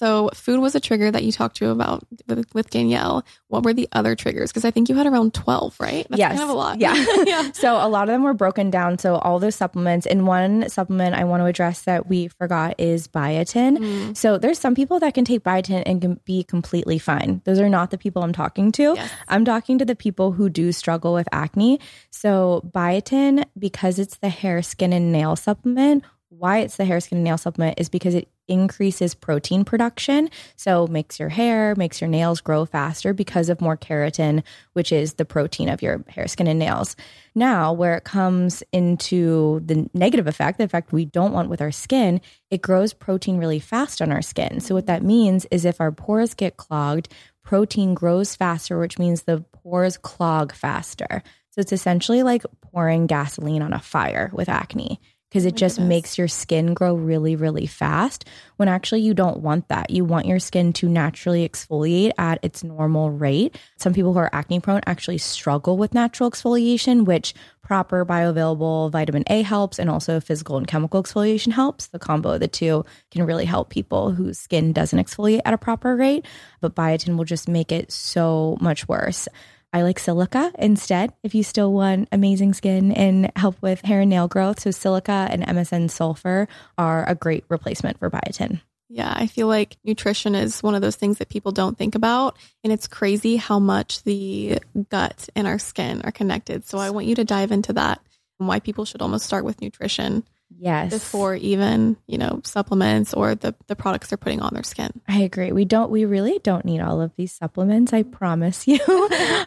[0.00, 3.22] So, food was a trigger that you talked to about with, with Danielle.
[3.48, 4.50] What were the other triggers?
[4.50, 6.06] Because I think you had around 12, right?
[6.08, 6.38] That's yes.
[6.38, 6.80] kind of a lot.
[6.80, 6.94] Yeah.
[7.26, 7.52] yeah.
[7.52, 8.96] So a lot of them were broken down.
[8.96, 13.08] So all those supplements, and one supplement I want to address that we forgot is
[13.08, 13.76] biotin.
[13.76, 14.16] Mm.
[14.16, 17.42] So there's some people that can take biotin and can be completely fine.
[17.44, 18.94] Those are not the people I'm talking to.
[18.96, 19.10] Yes.
[19.28, 21.78] I'm talking to the people who do struggle with acne.
[22.08, 27.18] So biotin, because it's the hair, skin, and nail supplement, why it's the hair, skin,
[27.18, 30.30] and nail supplement is because it increases protein production.
[30.56, 35.14] So makes your hair, makes your nails grow faster because of more keratin, which is
[35.14, 36.94] the protein of your hair, skin, and nails.
[37.34, 41.72] Now, where it comes into the negative effect, the effect we don't want with our
[41.72, 44.60] skin, it grows protein really fast on our skin.
[44.60, 47.12] So what that means is if our pores get clogged,
[47.42, 51.22] protein grows faster, which means the pores clog faster.
[51.50, 55.88] So it's essentially like pouring gasoline on a fire with acne because it just goodness.
[55.88, 58.24] makes your skin grow really, really fast
[58.56, 59.90] when actually you don't want that.
[59.90, 63.56] You want your skin to naturally exfoliate at its normal rate.
[63.78, 69.22] Some people who are acne prone actually struggle with natural exfoliation, which proper bioavailable vitamin
[69.28, 71.86] A helps and also physical and chemical exfoliation helps.
[71.86, 75.58] The combo of the two can really help people whose skin doesn't exfoliate at a
[75.58, 76.26] proper rate,
[76.60, 79.28] but biotin will just make it so much worse.
[79.72, 84.10] I like silica instead if you still want amazing skin and help with hair and
[84.10, 84.60] nail growth.
[84.60, 88.60] So, silica and MSM sulfur are a great replacement for biotin.
[88.92, 92.36] Yeah, I feel like nutrition is one of those things that people don't think about.
[92.64, 96.64] And it's crazy how much the gut and our skin are connected.
[96.64, 98.00] So I want you to dive into that
[98.40, 100.24] and why people should almost start with nutrition.
[100.58, 100.92] Yes.
[100.92, 104.90] before even, you know, supplements or the, the products they're putting on their skin.
[105.08, 105.52] I agree.
[105.52, 107.92] We don't, we really don't need all of these supplements.
[107.92, 108.78] I promise you.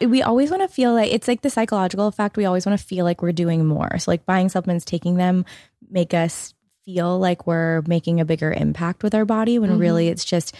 [0.00, 2.36] we always want to feel like it's like the psychological effect.
[2.36, 3.98] We always want to feel like we're doing more.
[3.98, 5.44] So, like buying supplements, taking them
[5.88, 10.12] make us feel like we're making a bigger impact with our body when really mm-hmm.
[10.12, 10.54] it's just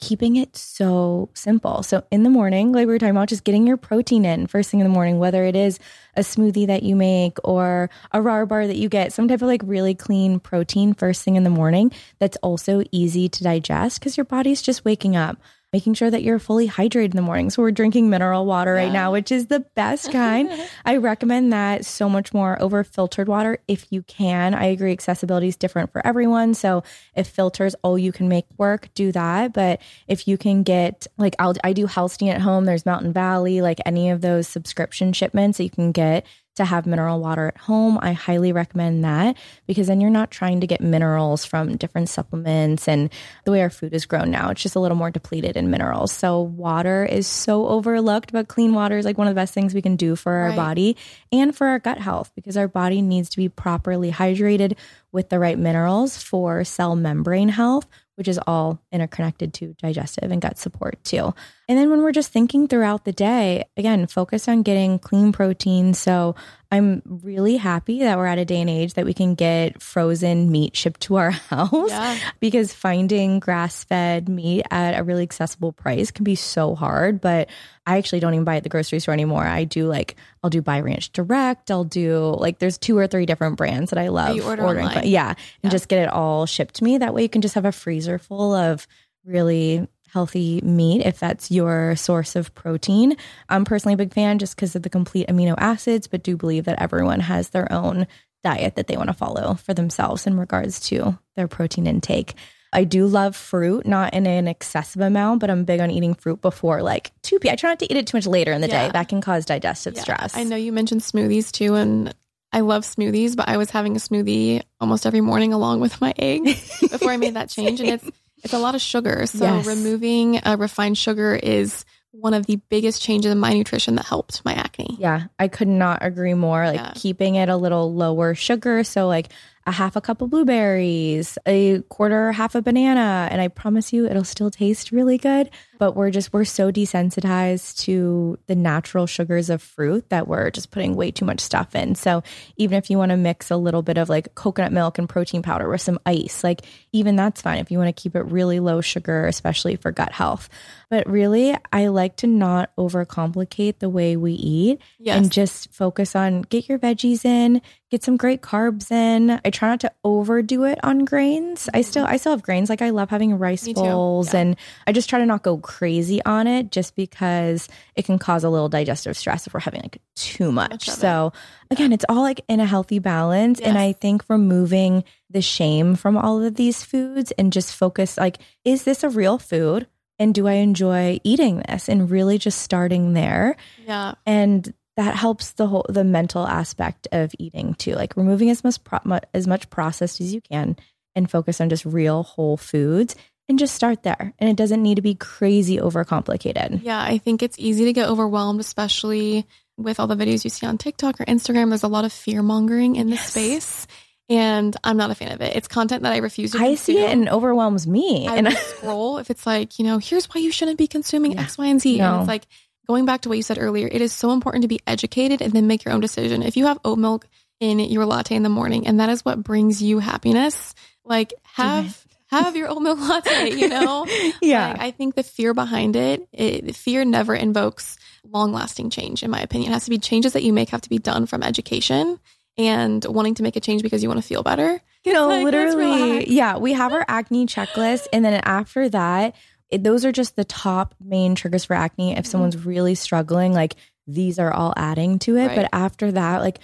[0.00, 1.82] keeping it so simple.
[1.82, 4.70] So in the morning, like we were talking about, just getting your protein in first
[4.70, 5.78] thing in the morning, whether it is
[6.16, 9.48] a smoothie that you make or a raw bar that you get, some type of
[9.48, 14.16] like really clean protein first thing in the morning that's also easy to digest because
[14.16, 15.38] your body's just waking up.
[15.72, 17.50] Making sure that you're fully hydrated in the morning.
[17.50, 20.50] So we're drinking mineral water right now, which is the best kind.
[20.86, 24.54] I recommend that so much more over filtered water if you can.
[24.54, 26.54] I agree accessibility is different for everyone.
[26.54, 29.52] So if filters all you can make work, do that.
[29.52, 33.60] But if you can get like I'll I do Hallstein at home, there's Mountain Valley,
[33.60, 36.24] like any of those subscription shipments that you can get
[36.58, 37.98] to have mineral water at home.
[38.00, 42.86] I highly recommend that because then you're not trying to get minerals from different supplements
[42.86, 43.10] and
[43.44, 46.12] the way our food is grown now, it's just a little more depleted in minerals.
[46.12, 49.74] So water is so overlooked, but clean water is like one of the best things
[49.74, 50.56] we can do for our Right.
[50.56, 50.96] body
[51.32, 54.76] and for our gut health because our body needs to be properly hydrated
[55.12, 57.86] with the right minerals for cell membrane health,
[58.18, 61.32] which is all interconnected to digestive and gut support too.
[61.68, 65.94] And then when we're just thinking throughout the day, again, focus on getting clean protein.
[65.94, 66.34] So
[66.70, 70.52] I'm really happy that we're at a day and age that we can get frozen
[70.52, 72.18] meat shipped to our house Yeah.
[72.40, 77.22] because finding grass fed meat at a really accessible price can be so hard.
[77.22, 77.48] But
[77.86, 79.44] I actually don't even buy at the grocery store anymore.
[79.44, 81.70] I do like, I'll do Buy Ranch Direct.
[81.70, 84.88] I'll do like, there's two or three different brands that I love you order ordering.
[84.88, 85.02] online.
[85.04, 85.08] from.
[85.10, 85.34] Yeah.
[85.62, 86.98] And just get it all shipped to me.
[86.98, 88.86] That way you can just have a freezer full of
[89.24, 93.16] really healthy meat if that's your source of protein.
[93.48, 96.64] I'm personally a big fan just because of the complete amino acids, but do believe
[96.64, 98.06] that everyone has their own
[98.44, 102.34] diet that they want to follow for themselves in regards to their protein intake.
[102.72, 106.40] I do love fruit, not in an excessive amount, but I'm big on eating fruit
[106.42, 107.50] before like 2 p.
[107.50, 108.86] I try not to eat it too much later in the Yeah.
[108.86, 108.92] day.
[108.92, 110.02] That can cause digestive Yeah.
[110.02, 110.36] stress.
[110.36, 112.14] I know you mentioned smoothies too, and
[112.52, 116.12] I love smoothies, but I was having a smoothie almost every morning along with my
[116.18, 116.44] egg
[116.90, 118.08] before I made that change, and it's
[118.42, 119.26] it's a lot of sugar.
[119.26, 119.66] So Yes.
[119.66, 124.44] removing a refined sugar is one of the biggest changes in my nutrition that helped
[124.44, 124.96] my acne.
[124.98, 126.66] Yeah, I could not agree more.
[126.66, 126.92] Like Yeah.
[126.94, 128.82] keeping it a little lower sugar.
[128.84, 129.28] So, like
[129.68, 133.28] a half a cup of blueberries, a quarter or half a banana.
[133.30, 135.50] And I promise you, it'll still taste really good.
[135.78, 140.72] But we're just, we're so desensitized to the natural sugars of fruit that we're just
[140.72, 141.94] putting way too much stuff in.
[141.94, 142.24] So,
[142.56, 145.40] even if you want to mix a little bit of like coconut milk and protein
[145.42, 148.58] powder with some ice, like even that's fine if you want to keep it really
[148.58, 150.48] low sugar, especially for gut health.
[150.90, 155.16] But really, I like to not overcomplicate the way we eat Yes.
[155.16, 159.40] and just focus on get your veggies in, get some great carbs in.
[159.44, 161.68] I try not to overdo it on grains.
[161.72, 162.68] I still I still have grains.
[162.68, 164.40] Like I love having rice Me bowls Yeah.
[164.40, 168.44] and I just try to not go crazy on it just because it can cause
[168.44, 170.88] a little digestive stress if we're having like too much.
[170.88, 170.98] Of it.
[171.00, 171.32] so
[171.70, 173.60] again, it's all like in a healthy balance.
[173.60, 178.38] And I think removing the shame from all of these foods and just focus like,
[178.64, 179.86] is this a real food?
[180.20, 181.88] And do I enjoy eating this?
[181.88, 184.14] And really just starting there Yeah.
[184.26, 188.82] and that helps the whole the mental aspect of eating too like removing as much
[188.84, 190.76] pro- as much processed as you can
[191.14, 193.16] and focus on just real whole foods
[193.48, 197.42] and just start there and it doesn't need to be crazy overcomplicated Yeah, I think
[197.42, 201.24] it's easy to get overwhelmed, especially with all the videos you see on TikTok or
[201.24, 201.68] Instagram.
[201.70, 203.30] There's a lot of fear mongering in this Yes.
[203.30, 203.86] space,
[204.28, 205.56] and I'm not a fan of it.
[205.56, 208.48] It's content that I refuse to i see it and it overwhelms me I and
[208.48, 211.42] I scroll if it's like, you know, here's why you shouldn't be consuming Yeah.
[211.42, 212.00] X, Y, and Z.
[212.00, 212.46] And it's like
[212.88, 215.52] going back to what you said earlier, it is so important to be educated and
[215.52, 216.42] then make your own decision.
[216.42, 217.28] If you have oat milk
[217.60, 220.74] in your latte in the morning and that is what brings you happiness,
[221.04, 224.06] like have have your oat milk latte, you know?
[224.42, 229.22] yeah Like, I think the fear behind it, it, fear never invokes long lasting change,
[229.22, 229.70] in my opinion.
[229.70, 232.18] It has to be changes that you make have to be done from education
[232.56, 234.80] and wanting to make a change because you want to feel better.
[235.06, 239.34] no like, literally yeah we have our acne checklist and then after that
[239.70, 242.18] it, those are just the top main triggers for acne Mm-hmm.
[242.20, 243.74] if someone's really struggling like
[244.06, 245.56] these are all adding to it Right.
[245.56, 246.58] but after that like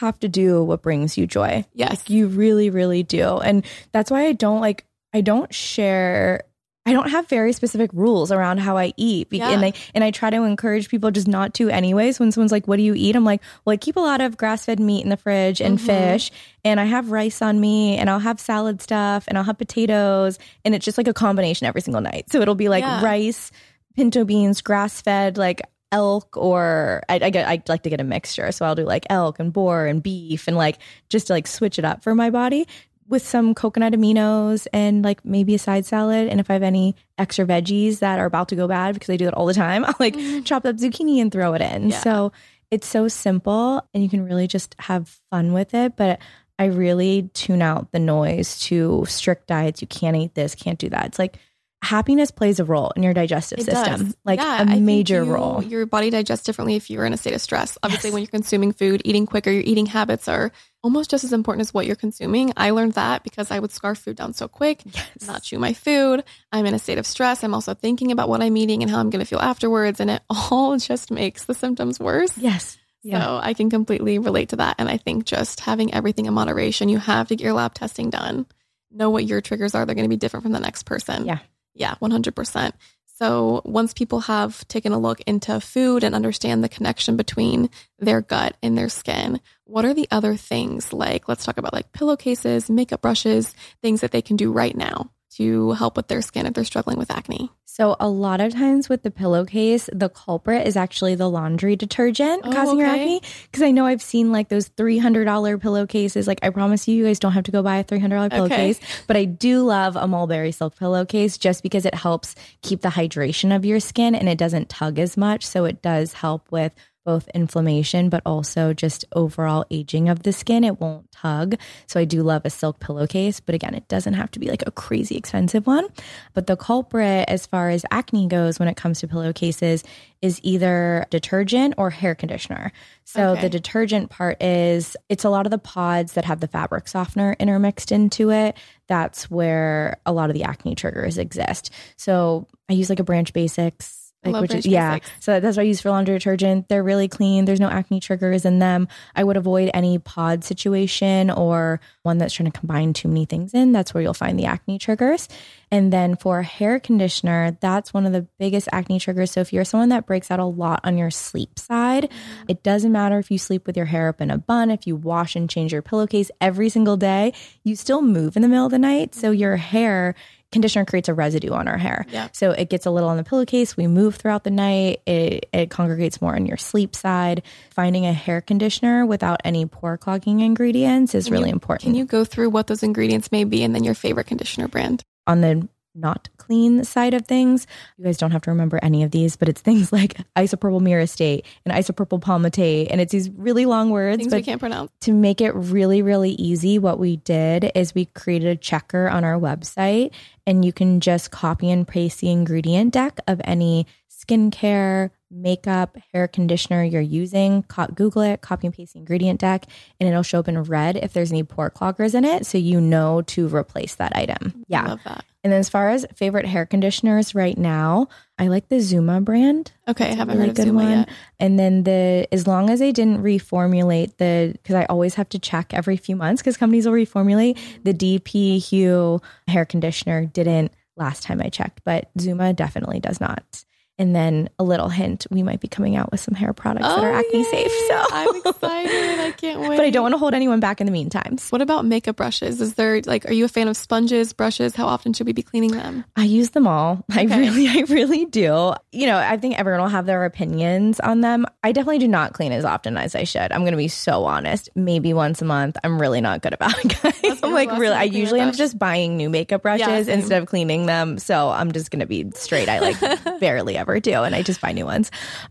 [0.00, 1.90] have to do what brings you joy Yes.
[1.90, 3.38] Like you really, really do.
[3.38, 6.44] And that's why I don't like, I don't share.
[6.84, 9.50] I don't have very specific rules around how I eat, Yeah.
[9.50, 11.70] and I and I try to encourage people just not to.
[11.70, 14.20] Anyways, when someone's like, "What do you eat?" I'm like, "Well, I keep a lot
[14.20, 15.86] of grass fed meat in the fridge and Mhm.
[15.86, 16.32] fish,
[16.64, 20.40] and I have rice on me, and I'll have salad stuff, and I'll have potatoes,
[20.64, 22.32] and it's just like a combination every single night.
[22.32, 23.00] So it'll be like Yeah.
[23.00, 23.52] rice,
[23.94, 28.04] pinto beans, grass fed, like elk or I, I get I like to get a
[28.04, 28.50] mixture.
[28.50, 30.78] So I'll do like elk and boar and beef and like
[31.10, 32.66] just to like switch it up for my body
[33.12, 36.28] with some coconut aminos and like maybe a side salad.
[36.28, 39.18] And if I have any extra veggies that are about to go bad because I
[39.18, 40.44] do that all the time, I'll like mm.
[40.44, 41.90] chop up zucchini and throw it in.
[41.90, 42.00] Yeah.
[42.00, 42.32] So
[42.70, 45.94] it's so simple and you can really just have fun with it.
[45.94, 46.20] But
[46.58, 49.82] I really tune out the noise to strict diets.
[49.82, 51.04] You can't eat this, can't do that.
[51.04, 51.38] It's like
[51.82, 54.16] happiness plays a role in your digestive it system, does.
[54.24, 55.62] like yeah, a major you, role.
[55.62, 57.76] Your body digests differently if you're in a state of stress.
[57.82, 58.14] Obviously, yes.
[58.14, 60.52] when you're consuming food, eating quicker, your eating habits are
[60.84, 62.52] almost just as important as what you're consuming.
[62.56, 65.26] I learned that because I would scarf food down so quick, yes.
[65.26, 66.22] not chew my food.
[66.52, 67.42] I'm in a state of stress.
[67.42, 69.98] I'm also thinking about what I'm eating and how I'm going to feel afterwards.
[69.98, 72.36] And it all just makes the symptoms worse.
[72.38, 72.78] Yes.
[73.02, 73.20] Yeah.
[73.20, 74.76] So I can completely relate to that.
[74.78, 78.10] And I think just having everything in moderation, you have to get your lab testing
[78.10, 78.46] done.
[78.92, 79.84] Know what your triggers are.
[79.84, 81.26] They're going to be different from the next person.
[81.26, 81.38] Yeah.
[81.74, 82.72] Yeah, 100%.
[83.06, 88.20] So once people have taken a look into food and understand the connection between their
[88.20, 92.68] gut and their skin, what are the other things like, let's talk about like pillowcases,
[92.68, 96.54] makeup brushes, things that they can do right now to help with their skin if
[96.54, 97.50] they're struggling with acne?
[97.74, 102.42] So, a lot of times with the pillowcase, the culprit is actually the laundry detergent
[102.44, 102.80] oh, causing okay.
[102.80, 103.22] your acne.
[103.44, 106.26] Because I know I've seen like those $300 pillowcases.
[106.26, 108.76] Like, I promise you, you guys don't have to go buy a $300 pillowcase.
[108.76, 108.86] Okay.
[109.06, 113.56] But I do love a mulberry silk pillowcase just because it helps keep the hydration
[113.56, 115.46] of your skin and it doesn't tug as much.
[115.46, 120.64] So, it does help with both inflammation, but also just overall aging of the skin.
[120.64, 121.56] It won't tug.
[121.86, 124.62] So I do love a silk pillowcase, but again, it doesn't have to be like
[124.66, 125.88] a crazy expensive one.
[126.34, 129.84] But the culprit, as far as acne goes, when it comes to pillowcases,
[130.20, 132.72] is either detergent or hair conditioner.
[133.04, 133.42] So okay.
[133.42, 137.34] the detergent part is it's a lot of the pods that have the fabric softener
[137.40, 138.56] intermixed into it.
[138.86, 141.70] That's where a lot of the acne triggers exist.
[141.96, 144.98] So I use like a Branch Basics like, which is, yeah.
[145.20, 146.68] So that's what I use for laundry detergent.
[146.68, 147.44] They're really clean.
[147.44, 148.88] There's no acne triggers in them.
[149.16, 153.52] I would avoid any pod situation or one that's trying to combine too many things
[153.52, 153.72] in.
[153.72, 155.28] That's where you'll find the acne triggers.
[155.72, 159.32] And then for hair conditioner, that's one of the biggest acne triggers.
[159.32, 162.44] So if you're someone that breaks out a lot on your sleep side, mm-hmm.
[162.48, 164.94] it doesn't matter if you sleep with your hair up in a bun, if you
[164.94, 167.32] wash and change your pillowcase every single day,
[167.64, 169.14] you still move in the middle of the night.
[169.14, 170.14] So your hair
[170.52, 172.06] conditioner creates a residue on our hair.
[172.10, 172.28] Yeah.
[172.32, 173.76] So it gets a little on the pillowcase.
[173.76, 175.00] We move throughout the night.
[175.06, 177.42] It, it congregates more on your sleep side.
[177.70, 181.88] Finding a hair conditioner without any pore clogging ingredients is can really you, important.
[181.88, 185.02] Can you go through what those ingredients may be and then your favorite conditioner brand?
[185.26, 187.66] On the not clean side of things.
[187.96, 191.44] You guys don't have to remember any of these, but it's things like isopropyl myristate
[191.64, 192.88] and isopropyl palmitate.
[192.90, 194.18] And it's these really long words.
[194.18, 194.90] Things but we can't pronounce.
[195.02, 199.24] To make it really, really easy, what we did is we created a checker on
[199.24, 200.12] our website
[200.46, 206.28] and you can just copy and paste the ingredient deck of any skincare, makeup, hair
[206.28, 207.64] conditioner you're using.
[207.94, 209.66] Google it, copy and paste the ingredient deck,
[209.98, 212.46] and it'll show up in red if there's any pore cloggers in it.
[212.46, 214.64] So you know to replace that item.
[214.68, 214.86] Yeah.
[214.86, 215.24] love that.
[215.44, 219.72] And then as far as favorite hair conditioners right now, I like the Zuma brand.
[219.88, 220.90] Okay, I haven't really heard of Zuma one.
[220.90, 221.08] yet.
[221.40, 225.38] And then the as long as they didn't reformulate the because I always have to
[225.38, 231.40] check every few months because companies will reformulate the dpHUE hair conditioner didn't last time
[231.40, 233.64] I checked, but Zuma definitely does not.
[233.98, 236.96] And then a little hint, we might be coming out with some hair products oh,
[236.96, 237.50] that are oh, acne yay.
[237.50, 237.72] safe.
[237.88, 239.20] So I'm excited.
[239.20, 239.76] I can't wait.
[239.82, 241.36] But I don't want to hold anyone back in the meantime.
[241.50, 242.60] What about makeup brushes?
[242.60, 244.74] Is there like are you a fan of sponges, brushes?
[244.74, 246.04] How often should we be cleaning them?
[246.16, 247.04] I use them all.
[247.10, 247.20] Okay.
[247.32, 248.74] I really, I really do.
[248.92, 251.46] You know, I think everyone will have their opinions on them.
[251.62, 253.52] I definitely do not clean as often as I should.
[253.52, 254.70] I'm gonna be so honest.
[254.74, 255.76] Maybe once a month.
[255.84, 257.40] I'm really not good about it, guys.
[257.42, 260.48] I'm like really I usually end up just buying new makeup brushes yeah, instead of
[260.48, 261.18] cleaning them.
[261.18, 262.68] So I'm just gonna be straight.
[262.68, 265.10] I like barely ever do, and I just buy new ones.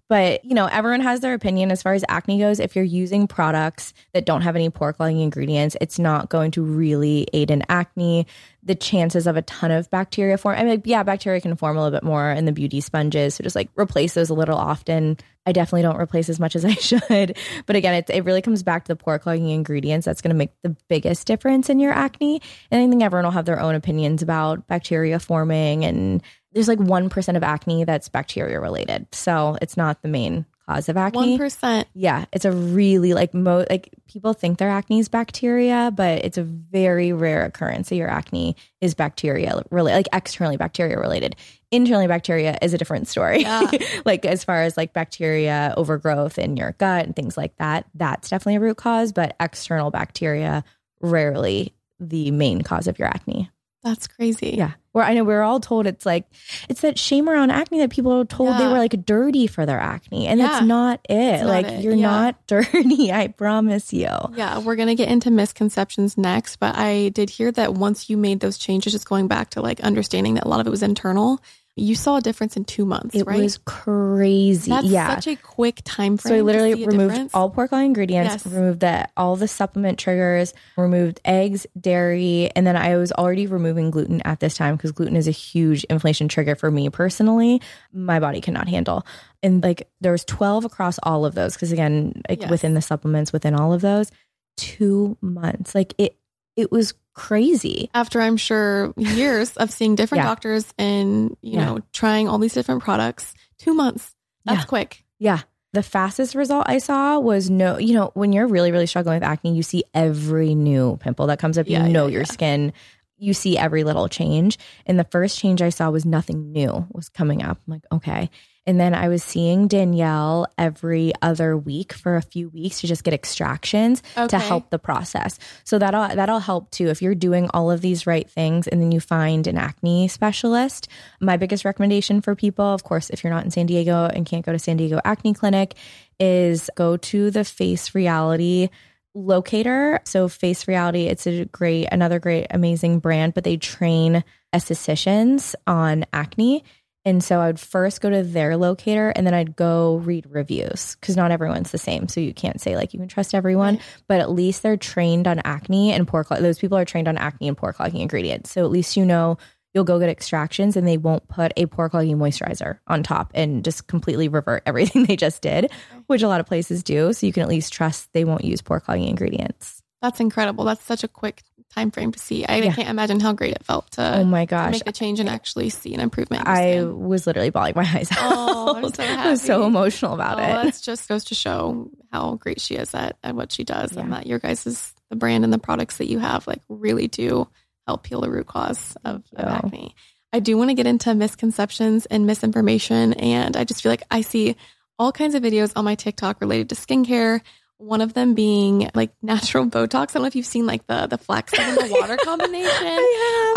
[0.10, 2.60] But you know, everyone has their opinion as far as acne goes.
[2.60, 6.64] If you're using products that don't have any pore clogging ingredients, it's not going to
[6.64, 8.26] really aid in acne.
[8.64, 10.58] The chances of a ton of bacteria form.
[10.58, 13.36] I mean, yeah, bacteria can form a little bit more in the beauty sponges.
[13.36, 15.18] So just like replace those a little often.
[15.46, 17.38] I definitely don't replace as much as I should.
[17.66, 20.06] But again, it, it really comes back to the pore clogging ingredients.
[20.06, 22.42] That's going to make the biggest difference in your acne.
[22.70, 26.22] And I think everyone will have their own opinions about bacteria forming and
[26.54, 29.08] there's like 1% of acne that's bacteria related.
[29.14, 31.38] So it's not the main cause of acne.
[31.38, 31.86] 1%.
[31.94, 36.38] Yeah, it's a really like mo like people think their acne is bacteria, but it's
[36.38, 41.36] a very rare occurrence that your acne is bacteria related, like externally bacteria related.
[41.72, 43.42] Internally bacteria is a different story.
[43.42, 43.70] Yeah.
[44.06, 48.30] like as far as like bacteria overgrowth in your gut and things like that, that's
[48.30, 50.64] definitely a root cause, but external bacteria
[51.00, 53.50] rarely the main cause of your acne.
[53.84, 54.56] That's crazy.
[54.58, 54.74] Yeah.
[54.94, 56.26] Where I know we are all told it's like
[56.68, 59.80] it's that shame around acne that people are told they were like dirty for their
[59.80, 60.48] acne, and Yeah.
[60.48, 61.40] that's not it.
[61.42, 61.82] not like it.
[61.84, 62.10] you're Yeah.
[62.10, 63.12] not dirty.
[63.12, 64.10] I promise you.
[64.36, 68.42] Yeah, we're to get into misconceptions next, but I did hear that once you made
[68.42, 71.42] those changes, just going back to like understanding that a lot of it was internal,
[71.78, 73.42] you saw a difference in two months, It right?
[73.42, 74.70] was crazy.
[74.70, 75.16] That's yeah.
[75.16, 76.32] such a quick time frame.
[76.34, 77.32] So I literally removed difference.
[77.34, 78.54] all pore clog ingredients, Yes.
[78.54, 83.90] removed the all the supplement triggers, removed eggs, dairy, and then I was already removing
[83.90, 87.62] gluten at this time because gluten is a huge inflammation trigger for me personally.
[87.94, 89.06] My body cannot handle.
[89.42, 92.52] And like there was 12 across all of those because again, like Yes.
[92.52, 94.12] within the supplements within all of those,
[94.58, 95.74] 2 months.
[95.74, 96.18] Like it
[96.58, 97.90] it was crazy.
[97.94, 100.30] after I'm sure years of seeing different Yeah.
[100.30, 101.66] doctors and you Yeah.
[101.66, 104.16] know trying all these different products, two months.
[104.46, 104.66] That's Yeah.
[104.66, 105.04] quick.
[105.20, 105.40] Yeah.
[105.74, 109.24] The fastest result I saw was no, you know, when you're really, really struggling with
[109.24, 111.68] acne, you see every new pimple that comes up.
[111.70, 112.74] Yeah, you know your skin.
[113.18, 114.58] You see every little change.
[114.86, 117.60] And the first change I saw was nothing new was coming up.
[117.68, 118.30] I'm like, okay.
[118.68, 123.04] And then I was seeing Danielle every other week for a few weeks to just
[123.04, 125.40] get extractions to help the process.
[125.64, 128.92] So that'll that'll help too if you're doing all of these right things and then
[128.92, 130.88] you find an acne specialist.
[131.20, 134.46] My biggest recommendation for people, of course, if you're not in San Diego and can't
[134.46, 135.74] go to San Diego Acne Clinic,
[136.20, 138.70] is go to the Face Reality
[139.14, 140.00] locator.
[140.06, 146.06] So Face Reality, it's a great another great amazing brand, but they train estheticians on
[146.14, 146.64] acne.
[147.04, 150.96] And so I would first go to their locator and then I'd go read reviews
[151.00, 152.08] because not everyone's the same.
[152.08, 155.40] So you can't say like you can trust everyone, but at least they're trained on
[155.40, 156.42] acne and pore clog.
[156.42, 158.52] Those people are trained on acne and pore clogging ingredients.
[158.52, 159.38] So at least you know
[159.74, 163.64] you'll go get extractions and they won't put a pore clogging moisturizer on top and
[163.64, 165.72] just completely revert everything they just did,
[166.08, 167.14] which a lot of places do.
[167.14, 169.82] So you can at least trust they won't use pore clogging ingredients.
[170.02, 170.66] That's incredible.
[170.66, 171.44] That's such a quick
[171.74, 172.46] time frame to see.
[172.46, 172.74] I Yeah.
[172.74, 174.74] can't imagine how great it felt to, oh my gosh.
[174.74, 176.48] make the change and actually see an improvement.
[176.48, 178.50] I was literally bawling my eyes oh, out.
[178.50, 180.64] Oh, I'm so I was so emotional about oh, it.
[180.64, 184.12] That just goes to show how great she is at, at what she does, and
[184.14, 187.48] that your guys' is the brand and the products that you have like really do
[187.88, 189.96] help heal the root cause of, of acne.
[190.34, 194.22] I do want to get into misconceptions and misinformation, and I just feel like I
[194.22, 194.56] see
[194.98, 197.42] all kinds of videos on my TikTok related to skincare.
[197.82, 200.12] One of them being like natural Botox.
[200.12, 202.70] I don't know if you've seen like the the flaxseed and the water combination.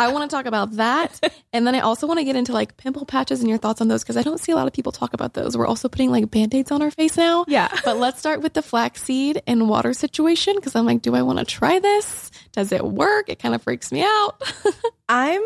[0.00, 1.20] I want to talk about that.
[1.52, 3.88] And then I also want to get into like pimple patches and your thoughts on
[3.88, 5.56] those because I don't see a lot of people talk about those.
[5.56, 7.44] We're also putting like band aids on our face now.
[7.48, 7.68] yeah.
[7.84, 11.38] But let's start with the flaxseed and water situation because I'm like, do I want
[11.38, 12.30] to try this?
[12.52, 13.28] Does it work?
[13.28, 14.42] It kind of freaks me out.
[15.08, 15.42] I'm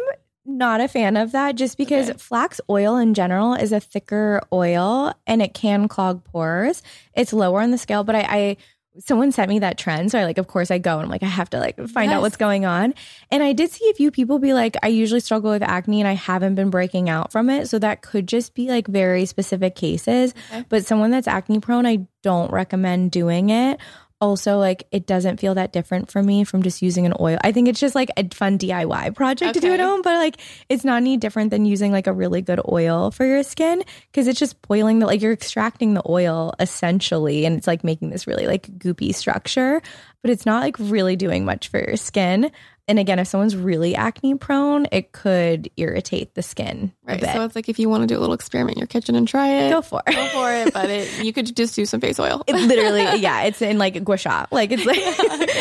[0.49, 2.18] not a fan of that just because Okay.
[2.18, 6.82] flax oil in general is a thicker oil and it can clog pores.
[7.14, 8.57] It's lower on the scale, but I, I
[9.01, 10.11] someone sent me that trend.
[10.11, 12.11] So I like, of course I go and I'm like, I have to like find
[12.11, 12.16] Yes.
[12.16, 12.94] out what's going on.
[13.30, 16.09] And I did see a few people be like, I usually struggle with acne and
[16.09, 17.68] I haven't been breaking out from it.
[17.68, 20.34] So that could just be like very specific cases.
[20.51, 20.64] Okay.
[20.68, 23.78] But someone that's acne prone, I don't recommend doing it.
[24.21, 27.39] Also, like it doesn't feel that different for me from just using an oil.
[27.43, 30.39] I think it's just like a fun DIY project to do at home, but like
[30.69, 34.27] it's not any different than using like a really good oil for your skin because
[34.27, 38.27] it's just boiling the like you're extracting the oil essentially and it's like making this
[38.27, 39.81] really like goopy structure,
[40.23, 42.51] but it's not like really doing much for your skin.
[42.91, 47.19] And again, if someone's really acne prone, it could irritate the skin Right.
[47.19, 47.35] a bit.
[47.35, 49.29] So it's like if you want to do a little experiment in your kitchen and
[49.29, 50.14] try it, Go for it.
[50.14, 50.73] go for it.
[50.73, 52.45] But it, you could just do some face oil.
[52.47, 54.47] It literally, yeah, it's in like gua sha.
[54.51, 54.97] Like it's like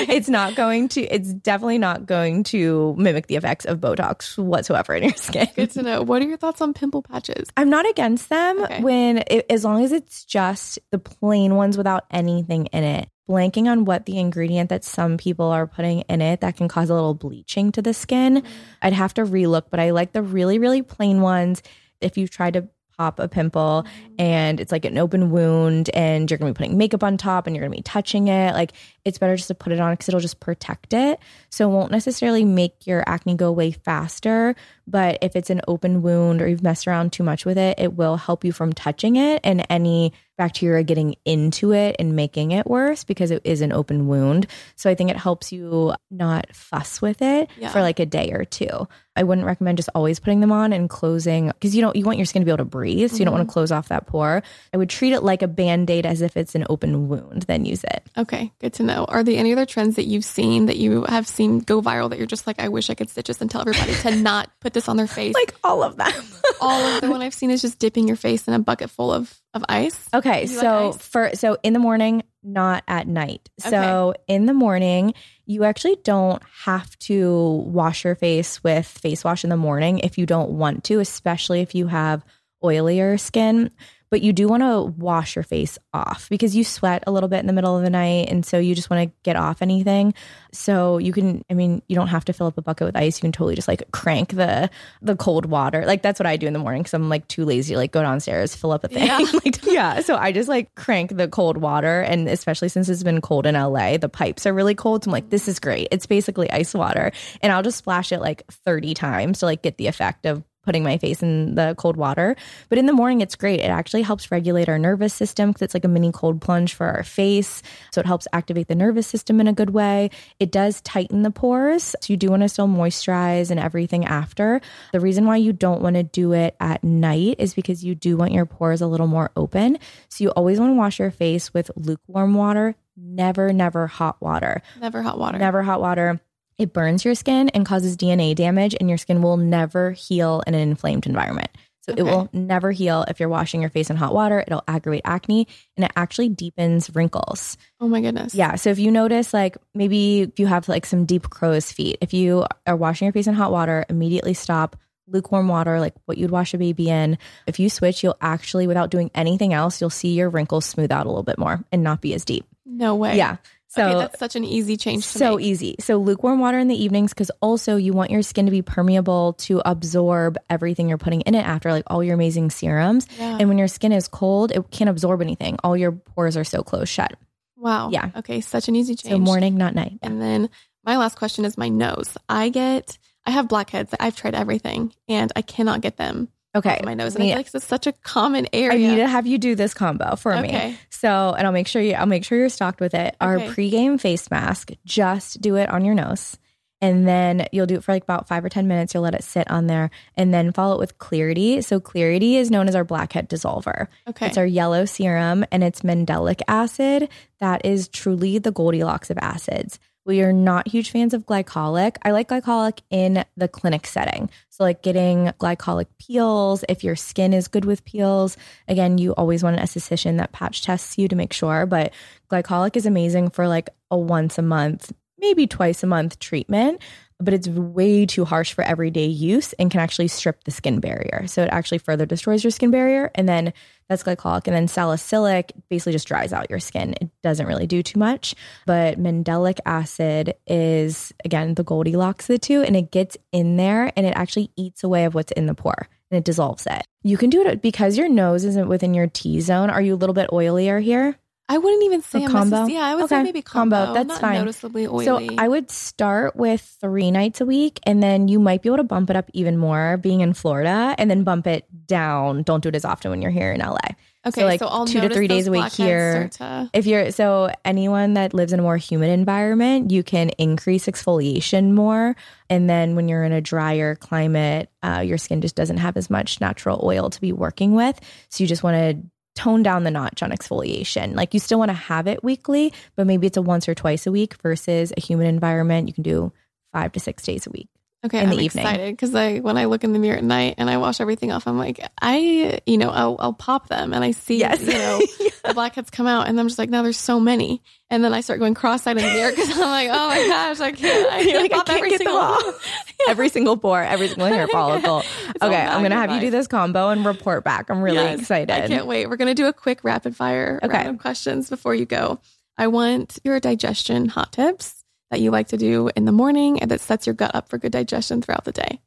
[0.10, 1.01] it's not going to.
[1.01, 5.49] It's definitely not going to mimic the effects of Botox whatsoever in your skin.
[5.53, 6.03] Good to know.
[6.03, 7.49] What are your thoughts on pimple patches?
[7.58, 8.82] I'm not against them Okay.
[8.82, 13.10] when it, as long as it's just the plain ones without anything in it.
[13.28, 16.89] Blanking on what the ingredient that some people are putting in it that can cause
[16.89, 18.43] a little bleaching to the skin.
[18.82, 21.61] I'd have to relook, but I like the really really plain ones.
[21.99, 24.13] If you try to pop a pimple mm-hmm.
[24.19, 27.55] and it's like an open wound and you're to be putting makeup on top and
[27.55, 28.73] you're to be touching it, like
[29.08, 31.20] it's better just to put it on because it'll just protect it.
[31.49, 34.55] So it won't necessarily make your acne go away faster.
[34.86, 37.93] But if it's an open wound or you've messed around too much with it, it
[37.93, 42.68] will help you from touching it and any bacteria getting into it and making it
[42.68, 44.45] worse because it is an open wound.
[44.76, 47.70] So I think it helps you not fuss with it Yeah.
[47.70, 48.88] for like a day or two.
[49.16, 52.20] I wouldn't recommend just always putting them on and closing because you don't you want
[52.20, 53.10] your skin to be able to breathe.
[53.10, 53.53] So you don't want to mm-hmm.
[53.53, 54.43] close off that pore.
[54.74, 57.84] I would treat it like a band-aid as if it's an open wound, then use
[57.84, 58.03] it.
[58.16, 58.97] Okay, good to know.
[59.06, 62.18] Are there any other trends that you've seen that you have seen go viral that
[62.18, 64.74] you're just like, I wish I could stitch this and tell everybody to not put
[64.74, 65.36] this on their face?
[65.36, 66.12] Like all of them.
[66.62, 69.12] all of the one I've seen is just dipping your face in a bucket full
[69.12, 70.08] of, of ice.
[70.14, 70.98] Okay, You like so ice?
[70.98, 73.50] for so in the morning, not at night.
[73.60, 75.14] So in the morning,
[75.45, 80.18] you actually don't have to wash your face with face wash in the morning if
[80.18, 82.24] you don't want to, especially if you have
[82.64, 83.72] oilier skin
[84.10, 87.39] but you do want to wash your face off because you sweat a little bit
[87.39, 88.30] in the middle of the night.
[88.30, 90.14] And so you just want to get off anything.
[90.51, 93.18] So you can, I mean, you don't have to fill up a bucket with ice.
[93.18, 94.70] You can totally just like crank the,
[95.01, 95.86] the cold water.
[95.86, 96.84] Like that's what I do in the morning.
[96.84, 99.08] Cause I'm like too lazy to like go downstairs, fill up a thing.
[99.08, 99.18] Yeah.
[99.45, 99.99] like, yeah.
[100.01, 102.01] So I just like crank the cold water.
[102.01, 105.03] And especially since it's been cold in LA, the pipes are really cold.
[105.03, 105.89] So I'm like, this is great.
[105.91, 107.12] It's basically ice water.
[107.41, 110.84] And I'll just splash it like 30 times to like get the effect of putting
[110.84, 112.36] my face in the cold water.
[112.68, 113.61] But in the morning, it's great.
[113.61, 116.86] It actually helps regulate our nervous system because it's like a mini cold plunge for
[116.88, 117.63] our face.
[117.93, 120.09] So it helps activate the nervous system in a good way.
[120.41, 121.95] It does tighten the pores.
[122.01, 124.59] So you do want to still moisturize and everything after.
[124.91, 128.18] The reason why you don't want to do it at night is because you do
[128.18, 129.80] want your pores a little more open.
[130.09, 132.76] So you always want to wash your face with lukewarm water.
[132.97, 134.63] Never, never hot water.
[134.82, 135.38] Never hot water.
[135.38, 136.20] Never hot water.
[136.58, 140.53] It burns your skin and causes DNA damage, and your skin will never heal in
[140.53, 141.49] an inflamed environment.
[141.88, 144.43] So it will never heal if you're washing your face in hot water.
[144.45, 145.47] It'll aggravate acne
[145.78, 147.58] and it actually deepens wrinkles.
[147.80, 148.36] Oh my goodness.
[148.36, 148.55] Yeah.
[148.55, 152.14] So if you notice, like maybe if you have like some deep crow's feet, if
[152.14, 154.76] you are washing your face in hot water, immediately stop.
[155.10, 157.18] Lukewarm water, like what you'd wash a baby in.
[157.45, 161.05] If you switch, you'll actually, without doing anything else, you'll see your wrinkles smooth out
[161.05, 162.45] a little bit more and not be as deep.
[162.66, 163.16] No way.
[163.16, 163.38] Yeah.
[163.78, 165.45] So okay, that's such an easy change so make.
[165.45, 165.75] easy.
[165.80, 169.34] So lukewarm water in the evenings because also you want your skin to be permeable
[169.34, 173.07] to absorb everything you're putting in it after like all your amazing serums.
[173.17, 173.38] Yeah.
[173.39, 175.57] And when your skin is cold, it can't absorb anything.
[175.63, 177.13] All your pores are so closed shut.
[177.55, 177.89] Wow.
[177.91, 178.11] Yeah.
[178.17, 179.13] Okay, such an easy change.
[179.13, 179.99] So morning, not night.
[180.01, 180.49] And then
[180.84, 182.17] my last question is my nose.
[182.28, 183.93] I get, I have blackheads.
[183.99, 186.80] I've tried everything and I cannot get them Okay.
[186.84, 187.16] my nose.
[187.16, 188.88] And I Me- feel like it's such a common area.
[188.88, 190.47] I need to have you do this combo for me.
[190.49, 190.76] Okay.
[190.89, 193.16] So, and I'll make sure you, I'll make sure you're stocked with it.
[193.22, 193.47] Our Okay.
[193.49, 196.38] pregame face mask, just do it on your nose.
[196.80, 198.93] And then you'll do it for like about five or 10 minutes.
[198.93, 201.62] You'll let it sit on there and then follow it with Clarity.
[201.62, 203.88] So, Clarity is known as our blackhead dissolver.
[204.08, 204.28] okay.
[204.28, 207.10] It's our yellow serum and it's mandelic acid.
[207.39, 209.80] That is truly the Goldilocks of acids.
[210.05, 211.97] We are not huge fans of glycolic.
[212.03, 214.30] I like glycolic in the clinic setting.
[214.58, 218.38] So, like getting glycolic peels, if your skin is good with peels,
[218.68, 221.68] again, you always want an esthetician that patch tests you to make sure.
[221.68, 221.93] But
[222.32, 226.82] glycolic is amazing for like a once a month, maybe twice a month treatment
[227.20, 231.26] but it's way too harsh for everyday use and can actually strip the skin barrier.
[231.28, 233.09] So it actually further destroys your skin barrier.
[233.15, 233.53] And then
[233.89, 234.45] that's glycolic.
[234.45, 236.93] And then salicylic basically just dries out your skin.
[237.01, 238.36] It doesn't really do too much.
[238.65, 243.91] But mandelic acid is, again, the Goldilocks of the two, and it gets in there
[243.95, 246.86] and it actually eats away of what's in the pore and it dissolves it.
[247.03, 249.70] You can do it because your nose isn't within your T zone.
[249.70, 251.18] Are you a little bit oilier here?
[251.50, 252.58] I wouldn't even say A combo?
[252.66, 253.78] necess- Yeah, I would say maybe combo.
[253.78, 254.39] combo, that's not fine.
[254.39, 255.06] noticeably oily.
[255.06, 258.78] So I would start with three nights a week, and then you might be able
[258.78, 262.43] to bump it up even more being in Florida, and then bump it down.
[262.43, 263.78] Don't do it as often when you're here in LA.
[264.26, 266.28] okay, so, like, I'll two to three days a week here.
[266.34, 270.86] to- If you're so anyone that lives in a more humid environment, you can increase
[270.88, 272.14] exfoliation more,
[272.50, 276.10] and then when you're in a drier climate, uh, your skin just doesn't have as
[276.10, 277.98] much natural oil to be working with.
[278.28, 279.02] So you just want to
[279.38, 281.15] tone down the notch on exfoliation.
[281.15, 284.07] Like you still want to have it weekly, but maybe it's a once or twice
[284.07, 285.88] a week versus a humid environment.
[285.88, 286.33] You can do
[286.73, 287.69] five to six days a week.
[288.06, 288.45] Okay, in I'm evening.
[288.66, 291.32] excited because I when I look in the mirror at night and I wash everything
[291.32, 294.62] off, I'm like, I you know I'll, I'll pop them and I see Yes.
[294.62, 295.00] you know
[295.45, 298.22] the blackheads come out and I'm just like, now there's so many, and then I
[298.22, 301.24] start going cross-eyed in the mirror because I'm like, oh my gosh, I can't, I
[301.24, 302.54] can't like, I can't every get them single one.
[303.10, 305.02] Every single pore, every single hair follicle.
[305.41, 307.70] Okay, I'm gonna have you do this combo and report back.
[307.70, 308.52] I'm really Yes, excited.
[308.52, 309.08] I can't wait.
[309.08, 310.74] We're gonna do a quick rapid fire Okay.
[310.78, 312.20] round of questions before you go.
[312.58, 314.76] I want your digestion hot tips
[315.12, 317.58] that you like to do in the morning and that sets your gut up for
[317.58, 318.82] good digestion throughout the day.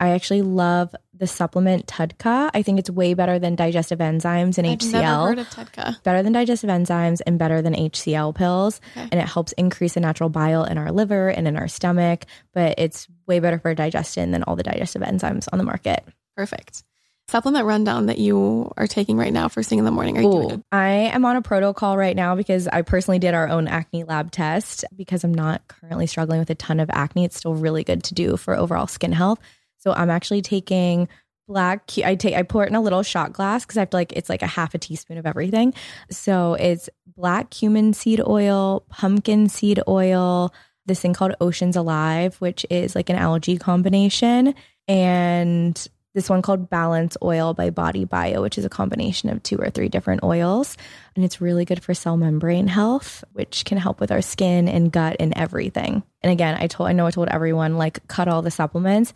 [0.00, 2.50] I actually love the supplement TUDCA.
[2.52, 4.92] I think it's way better than digestive enzymes and I've HCl.
[4.92, 6.02] never heard of TUDCA.
[6.02, 8.80] better than digestive enzymes and better than HCl pills.
[8.96, 9.08] Okay.
[9.12, 12.24] And it helps increase the natural bile in our liver and in our stomach.
[12.52, 16.04] But it's way better for digestion than all the digestive enzymes on the market.
[16.36, 16.82] Perfect.
[17.28, 20.18] Supplement rundown that you are taking right now first thing in the morning.
[20.18, 20.64] Are you Ooh.
[20.70, 24.30] I am on a protocol right now because I personally did our own acne lab
[24.30, 27.24] test because I'm not currently struggling with a ton of acne.
[27.24, 29.38] It's still really good to do for overall skin health.
[29.78, 31.08] So I'm actually taking
[31.46, 33.96] black I take I pour it in a little shot glass because I have to
[33.96, 35.74] like it's like a half a teaspoon of everything.
[36.10, 40.52] So it's black cumin seed oil, pumpkin seed oil,
[40.86, 44.54] this thing called Oceans Alive, which is like an algae combination,
[44.88, 49.68] and this one called Balance Oil by BodyBio, which is a combination of two or
[49.68, 50.76] three different oils.
[51.16, 54.92] And it's really good for cell membrane health, which can help with our skin and
[54.92, 56.04] gut and everything.
[56.22, 59.12] And again, I told I know I told everyone like cut all the supplements.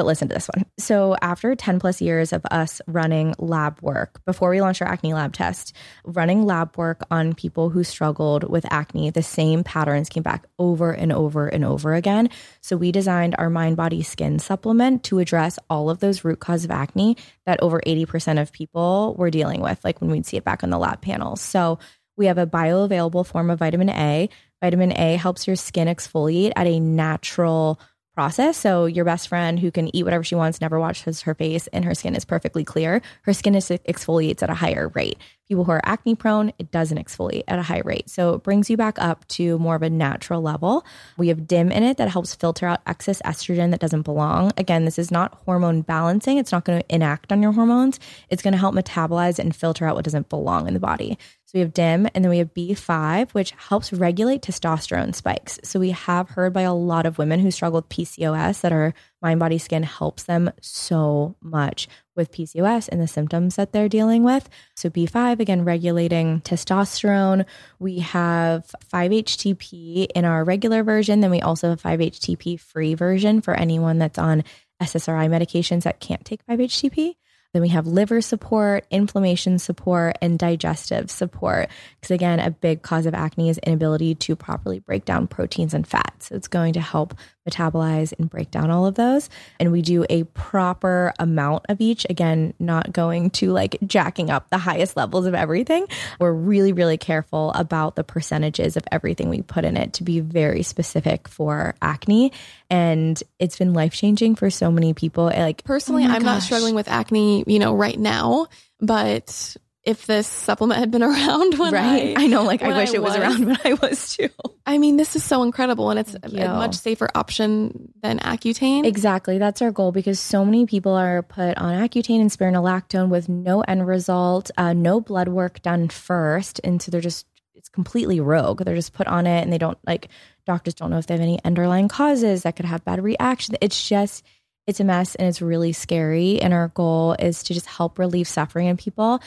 [0.00, 0.64] But listen to this one.
[0.78, 5.12] So, after 10 plus years of us running lab work, before we launched our acne
[5.12, 5.76] lab test,
[6.06, 10.90] running lab work on people who struggled with acne, the same patterns came back over
[10.90, 12.30] and over and over again.
[12.62, 16.64] So, we designed our mind body skin supplement to address all of those root cause
[16.64, 20.44] of acne that over 80% of people were dealing with, like when we'd see it
[20.44, 21.42] back on the lab panels.
[21.42, 21.78] So,
[22.16, 24.30] we have a bioavailable form of vitamin A.
[24.62, 27.78] Vitamin A helps your skin exfoliate at a natural
[28.14, 28.56] process.
[28.56, 31.84] So your best friend who can eat whatever she wants, never washes her face, and
[31.84, 35.18] her skin is perfectly clear, her skin is exfoliates at a higher rate.
[35.48, 38.08] People who are acne prone, it doesn't exfoliate at a high rate.
[38.08, 40.84] So it brings you back up to more of a natural level.
[41.18, 44.52] We have DIM in it that helps filter out excess estrogen that doesn't belong.
[44.56, 46.38] Again, this is not hormone balancing.
[46.38, 47.98] It's not going to enact on your hormones.
[48.28, 51.18] It's going to help metabolize and filter out what doesn't belong in the body.
[51.50, 55.58] So we have DIM and then we have B5, which helps regulate testosterone spikes.
[55.64, 58.94] So we have heard by a lot of women who struggle with PCOS that our
[59.20, 64.22] mind body skin helps them so much with PCOS and the symptoms that they're dealing
[64.22, 64.48] with.
[64.76, 67.44] So B5, again, regulating testosterone.
[67.80, 71.18] We have 5-HTP in our regular version.
[71.18, 74.44] Then we also have 5-HTP free version for anyone that's on
[74.80, 77.16] SSRI medications that can't take 5-HTP.
[77.52, 81.68] Then we have liver support, inflammation support, and digestive support.
[82.00, 85.86] Because again, a big cause of acne is inability to properly break down proteins and
[85.86, 86.28] fats.
[86.28, 87.14] So it's going to help
[87.48, 89.30] metabolize and break down all of those.
[89.58, 92.06] And we do a proper amount of each.
[92.10, 95.86] Again, not going to like jacking up the highest levels of everything.
[96.18, 100.20] We're really, really careful about the percentages of everything we put in it to be
[100.20, 102.32] very specific for acne.
[102.68, 105.24] And it's been life changing for so many people.
[105.24, 106.22] Like, personally, oh I'm gosh.
[106.22, 108.46] not struggling with acne, you know, right now,
[108.80, 112.16] but if this supplement had been around when right.
[112.16, 114.28] I, I know, like I wish I it was, was around when I was too.
[114.66, 118.84] I mean, this is so incredible, and it's a, a, much safer option than Accutane.
[118.84, 123.28] Exactly, that's our goal because so many people are put on Accutane and spironolactone with
[123.28, 128.20] no end result, uh, no blood work done first, and so they're just it's completely
[128.20, 128.64] rogue.
[128.64, 130.08] They're just put on it, and they don't like
[130.46, 133.56] doctors don't know if they have any underlying causes that could have bad reaction.
[133.60, 134.24] It's just
[134.66, 136.40] it's a mess and it's really scary.
[136.40, 139.20] And our goal is to just help relieve suffering in people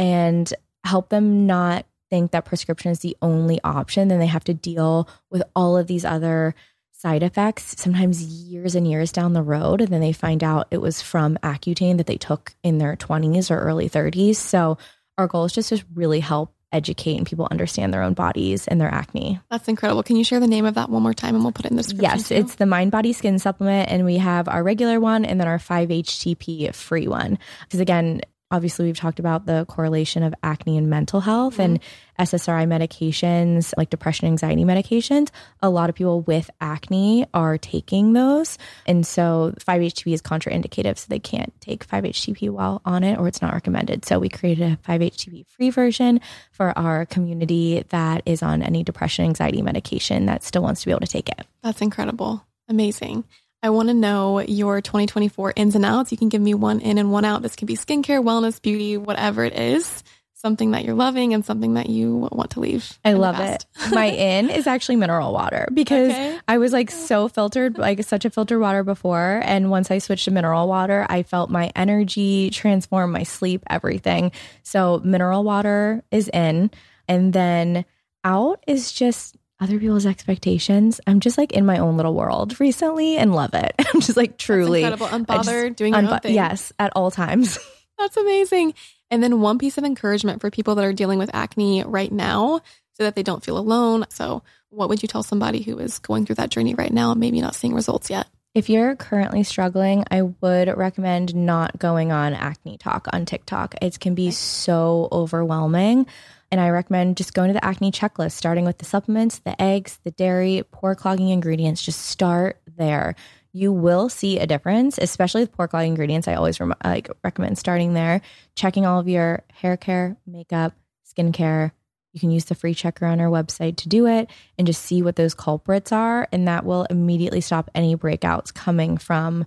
[0.00, 4.08] and help them not think that prescription is the only option.
[4.08, 6.54] Then they have to deal with all of these other
[6.92, 9.82] side effects, sometimes years and years down the road.
[9.82, 13.50] And then they find out it was from Accutane that they took in their 20s
[13.50, 14.36] or early 30s.
[14.36, 14.78] So
[15.18, 18.80] our goal is just to really help educate and people understand their own bodies and
[18.80, 19.40] their acne.
[19.50, 20.02] That's incredible.
[20.02, 21.76] Can you share the name of that one more time and we'll put it in
[21.76, 22.10] the description?
[22.10, 22.34] Yes, too?
[22.36, 25.58] it's the Mind Body Skin Supplement and we have our regular one and then our
[25.58, 27.38] 5-HTP free one.
[27.62, 28.20] Because again,
[28.50, 31.62] obviously we've talked about the correlation of acne and mental health mm-hmm.
[31.62, 31.80] and
[32.18, 35.30] SSRI medications like depression anxiety medications.
[35.62, 38.58] A lot of people with acne are taking those.
[38.86, 43.40] And so 5-HTP is contraindicative so they can't take 5-HTP while on it or it's
[43.40, 44.04] not recommended.
[44.04, 46.20] So we created a 5-HTP free version
[46.52, 50.90] for our community that is on any depression anxiety medication that still wants to be
[50.90, 51.46] able to take it.
[51.62, 52.44] That's incredible.
[52.68, 53.24] Amazing
[53.62, 56.12] I want to know your 2024 ins and outs.
[56.12, 57.42] You can give me one in and one out.
[57.42, 60.02] This can be skincare, wellness, beauty, whatever it is.
[60.32, 62.98] Something that you're loving and something that you want to leave.
[63.04, 63.66] I love it.
[63.92, 66.38] My in is actually mineral water because okay.
[66.48, 69.42] I was like so filtered, like such a filtered water before.
[69.44, 74.32] And once I switched to mineral water, I felt my energy transform, my sleep, everything.
[74.62, 76.70] So mineral water is in.
[77.06, 77.84] And then
[78.24, 81.00] out is just other people's expectations.
[81.06, 83.74] I'm just like in my own little world recently and love it.
[83.94, 86.34] I'm just like truly That's incredible, unbothered, just, doing your unbo- thing.
[86.34, 87.58] Yes, at all times.
[87.98, 88.74] That's amazing.
[89.10, 92.60] And then one piece of encouragement for people that are dealing with acne right now
[92.94, 94.06] so that they don't feel alone.
[94.10, 97.20] So, what would you tell somebody who is going through that journey right now and
[97.20, 98.28] maybe not seeing results yet?
[98.54, 103.76] If you're currently struggling, I would recommend not going on acne talk on TikTok.
[103.80, 106.06] It can be so overwhelming.
[106.50, 109.98] And I recommend just going to the acne checklist, starting with the supplements, the eggs,
[110.02, 111.82] the dairy, pore clogging ingredients.
[111.82, 113.14] Just start there.
[113.52, 116.26] You will see a difference, especially with pore clogging ingredients.
[116.26, 118.20] I always rem- like recommend starting there,
[118.56, 120.74] checking all of your hair care, makeup,
[121.06, 121.72] skincare.
[122.12, 124.28] You can use the free checker on our website to do it
[124.58, 126.26] and just see what those culprits are.
[126.32, 129.46] And that will immediately stop any breakouts coming from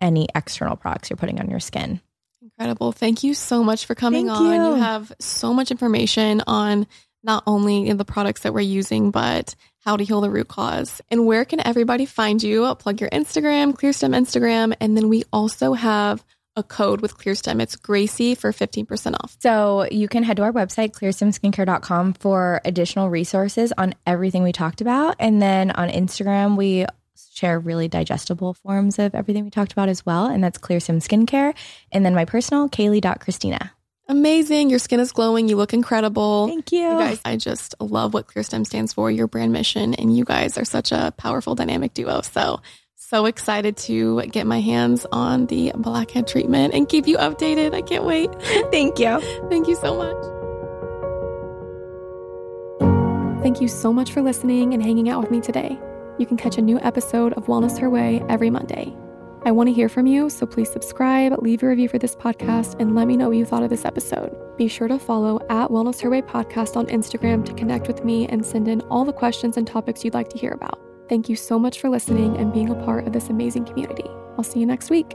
[0.00, 2.00] any external products you're putting on your skin.
[2.58, 2.92] Incredible.
[2.92, 4.46] Thank you so much for coming Thank on.
[4.46, 4.52] You.
[4.52, 6.86] you have so much information on
[7.24, 11.00] not only the products that we're using, but how to heal the root cause.
[11.10, 12.74] And where can everybody find you?
[12.76, 14.74] Plug your Instagram, ClearStem Instagram.
[14.80, 16.24] And then we also have
[16.56, 17.60] a code with ClearStem.
[17.60, 19.36] It's Gracie for 15% off.
[19.40, 24.80] So you can head to our website, clearstemskincare.com, for additional resources on everything we talked
[24.80, 25.16] about.
[25.18, 26.86] And then on Instagram, we
[27.34, 30.26] share really digestible forms of everything we talked about as well.
[30.26, 31.54] And that's Clear ClearStem Skincare.
[31.92, 33.72] And then my personal, Kayleigh.Christina.
[34.06, 34.68] Amazing.
[34.70, 35.48] Your skin is glowing.
[35.48, 36.46] You look incredible.
[36.46, 36.80] Thank you.
[36.80, 39.94] You guys, I just love what ClearStem stands for, your brand mission.
[39.94, 42.20] And you guys are such a powerful dynamic duo.
[42.20, 42.60] So,
[42.96, 47.74] so excited to get my hands on the blackhead treatment and keep you updated.
[47.74, 48.30] I can't wait.
[48.70, 49.20] Thank you.
[49.48, 50.16] Thank you so much.
[53.42, 55.78] Thank you so much for listening and hanging out with me today.
[56.18, 58.94] You can catch a new episode of Wellness Her Way every Monday.
[59.44, 62.80] I want to hear from you, so please subscribe, leave a review for this podcast,
[62.80, 64.34] and let me know what you thought of this episode.
[64.56, 68.26] Be sure to follow at Wellness Her Way Podcast on Instagram to connect with me
[68.28, 70.80] and send in all the questions and topics you'd like to hear about.
[71.08, 74.08] Thank you so much for listening and being a part of this amazing community.
[74.38, 75.14] I'll see you next week.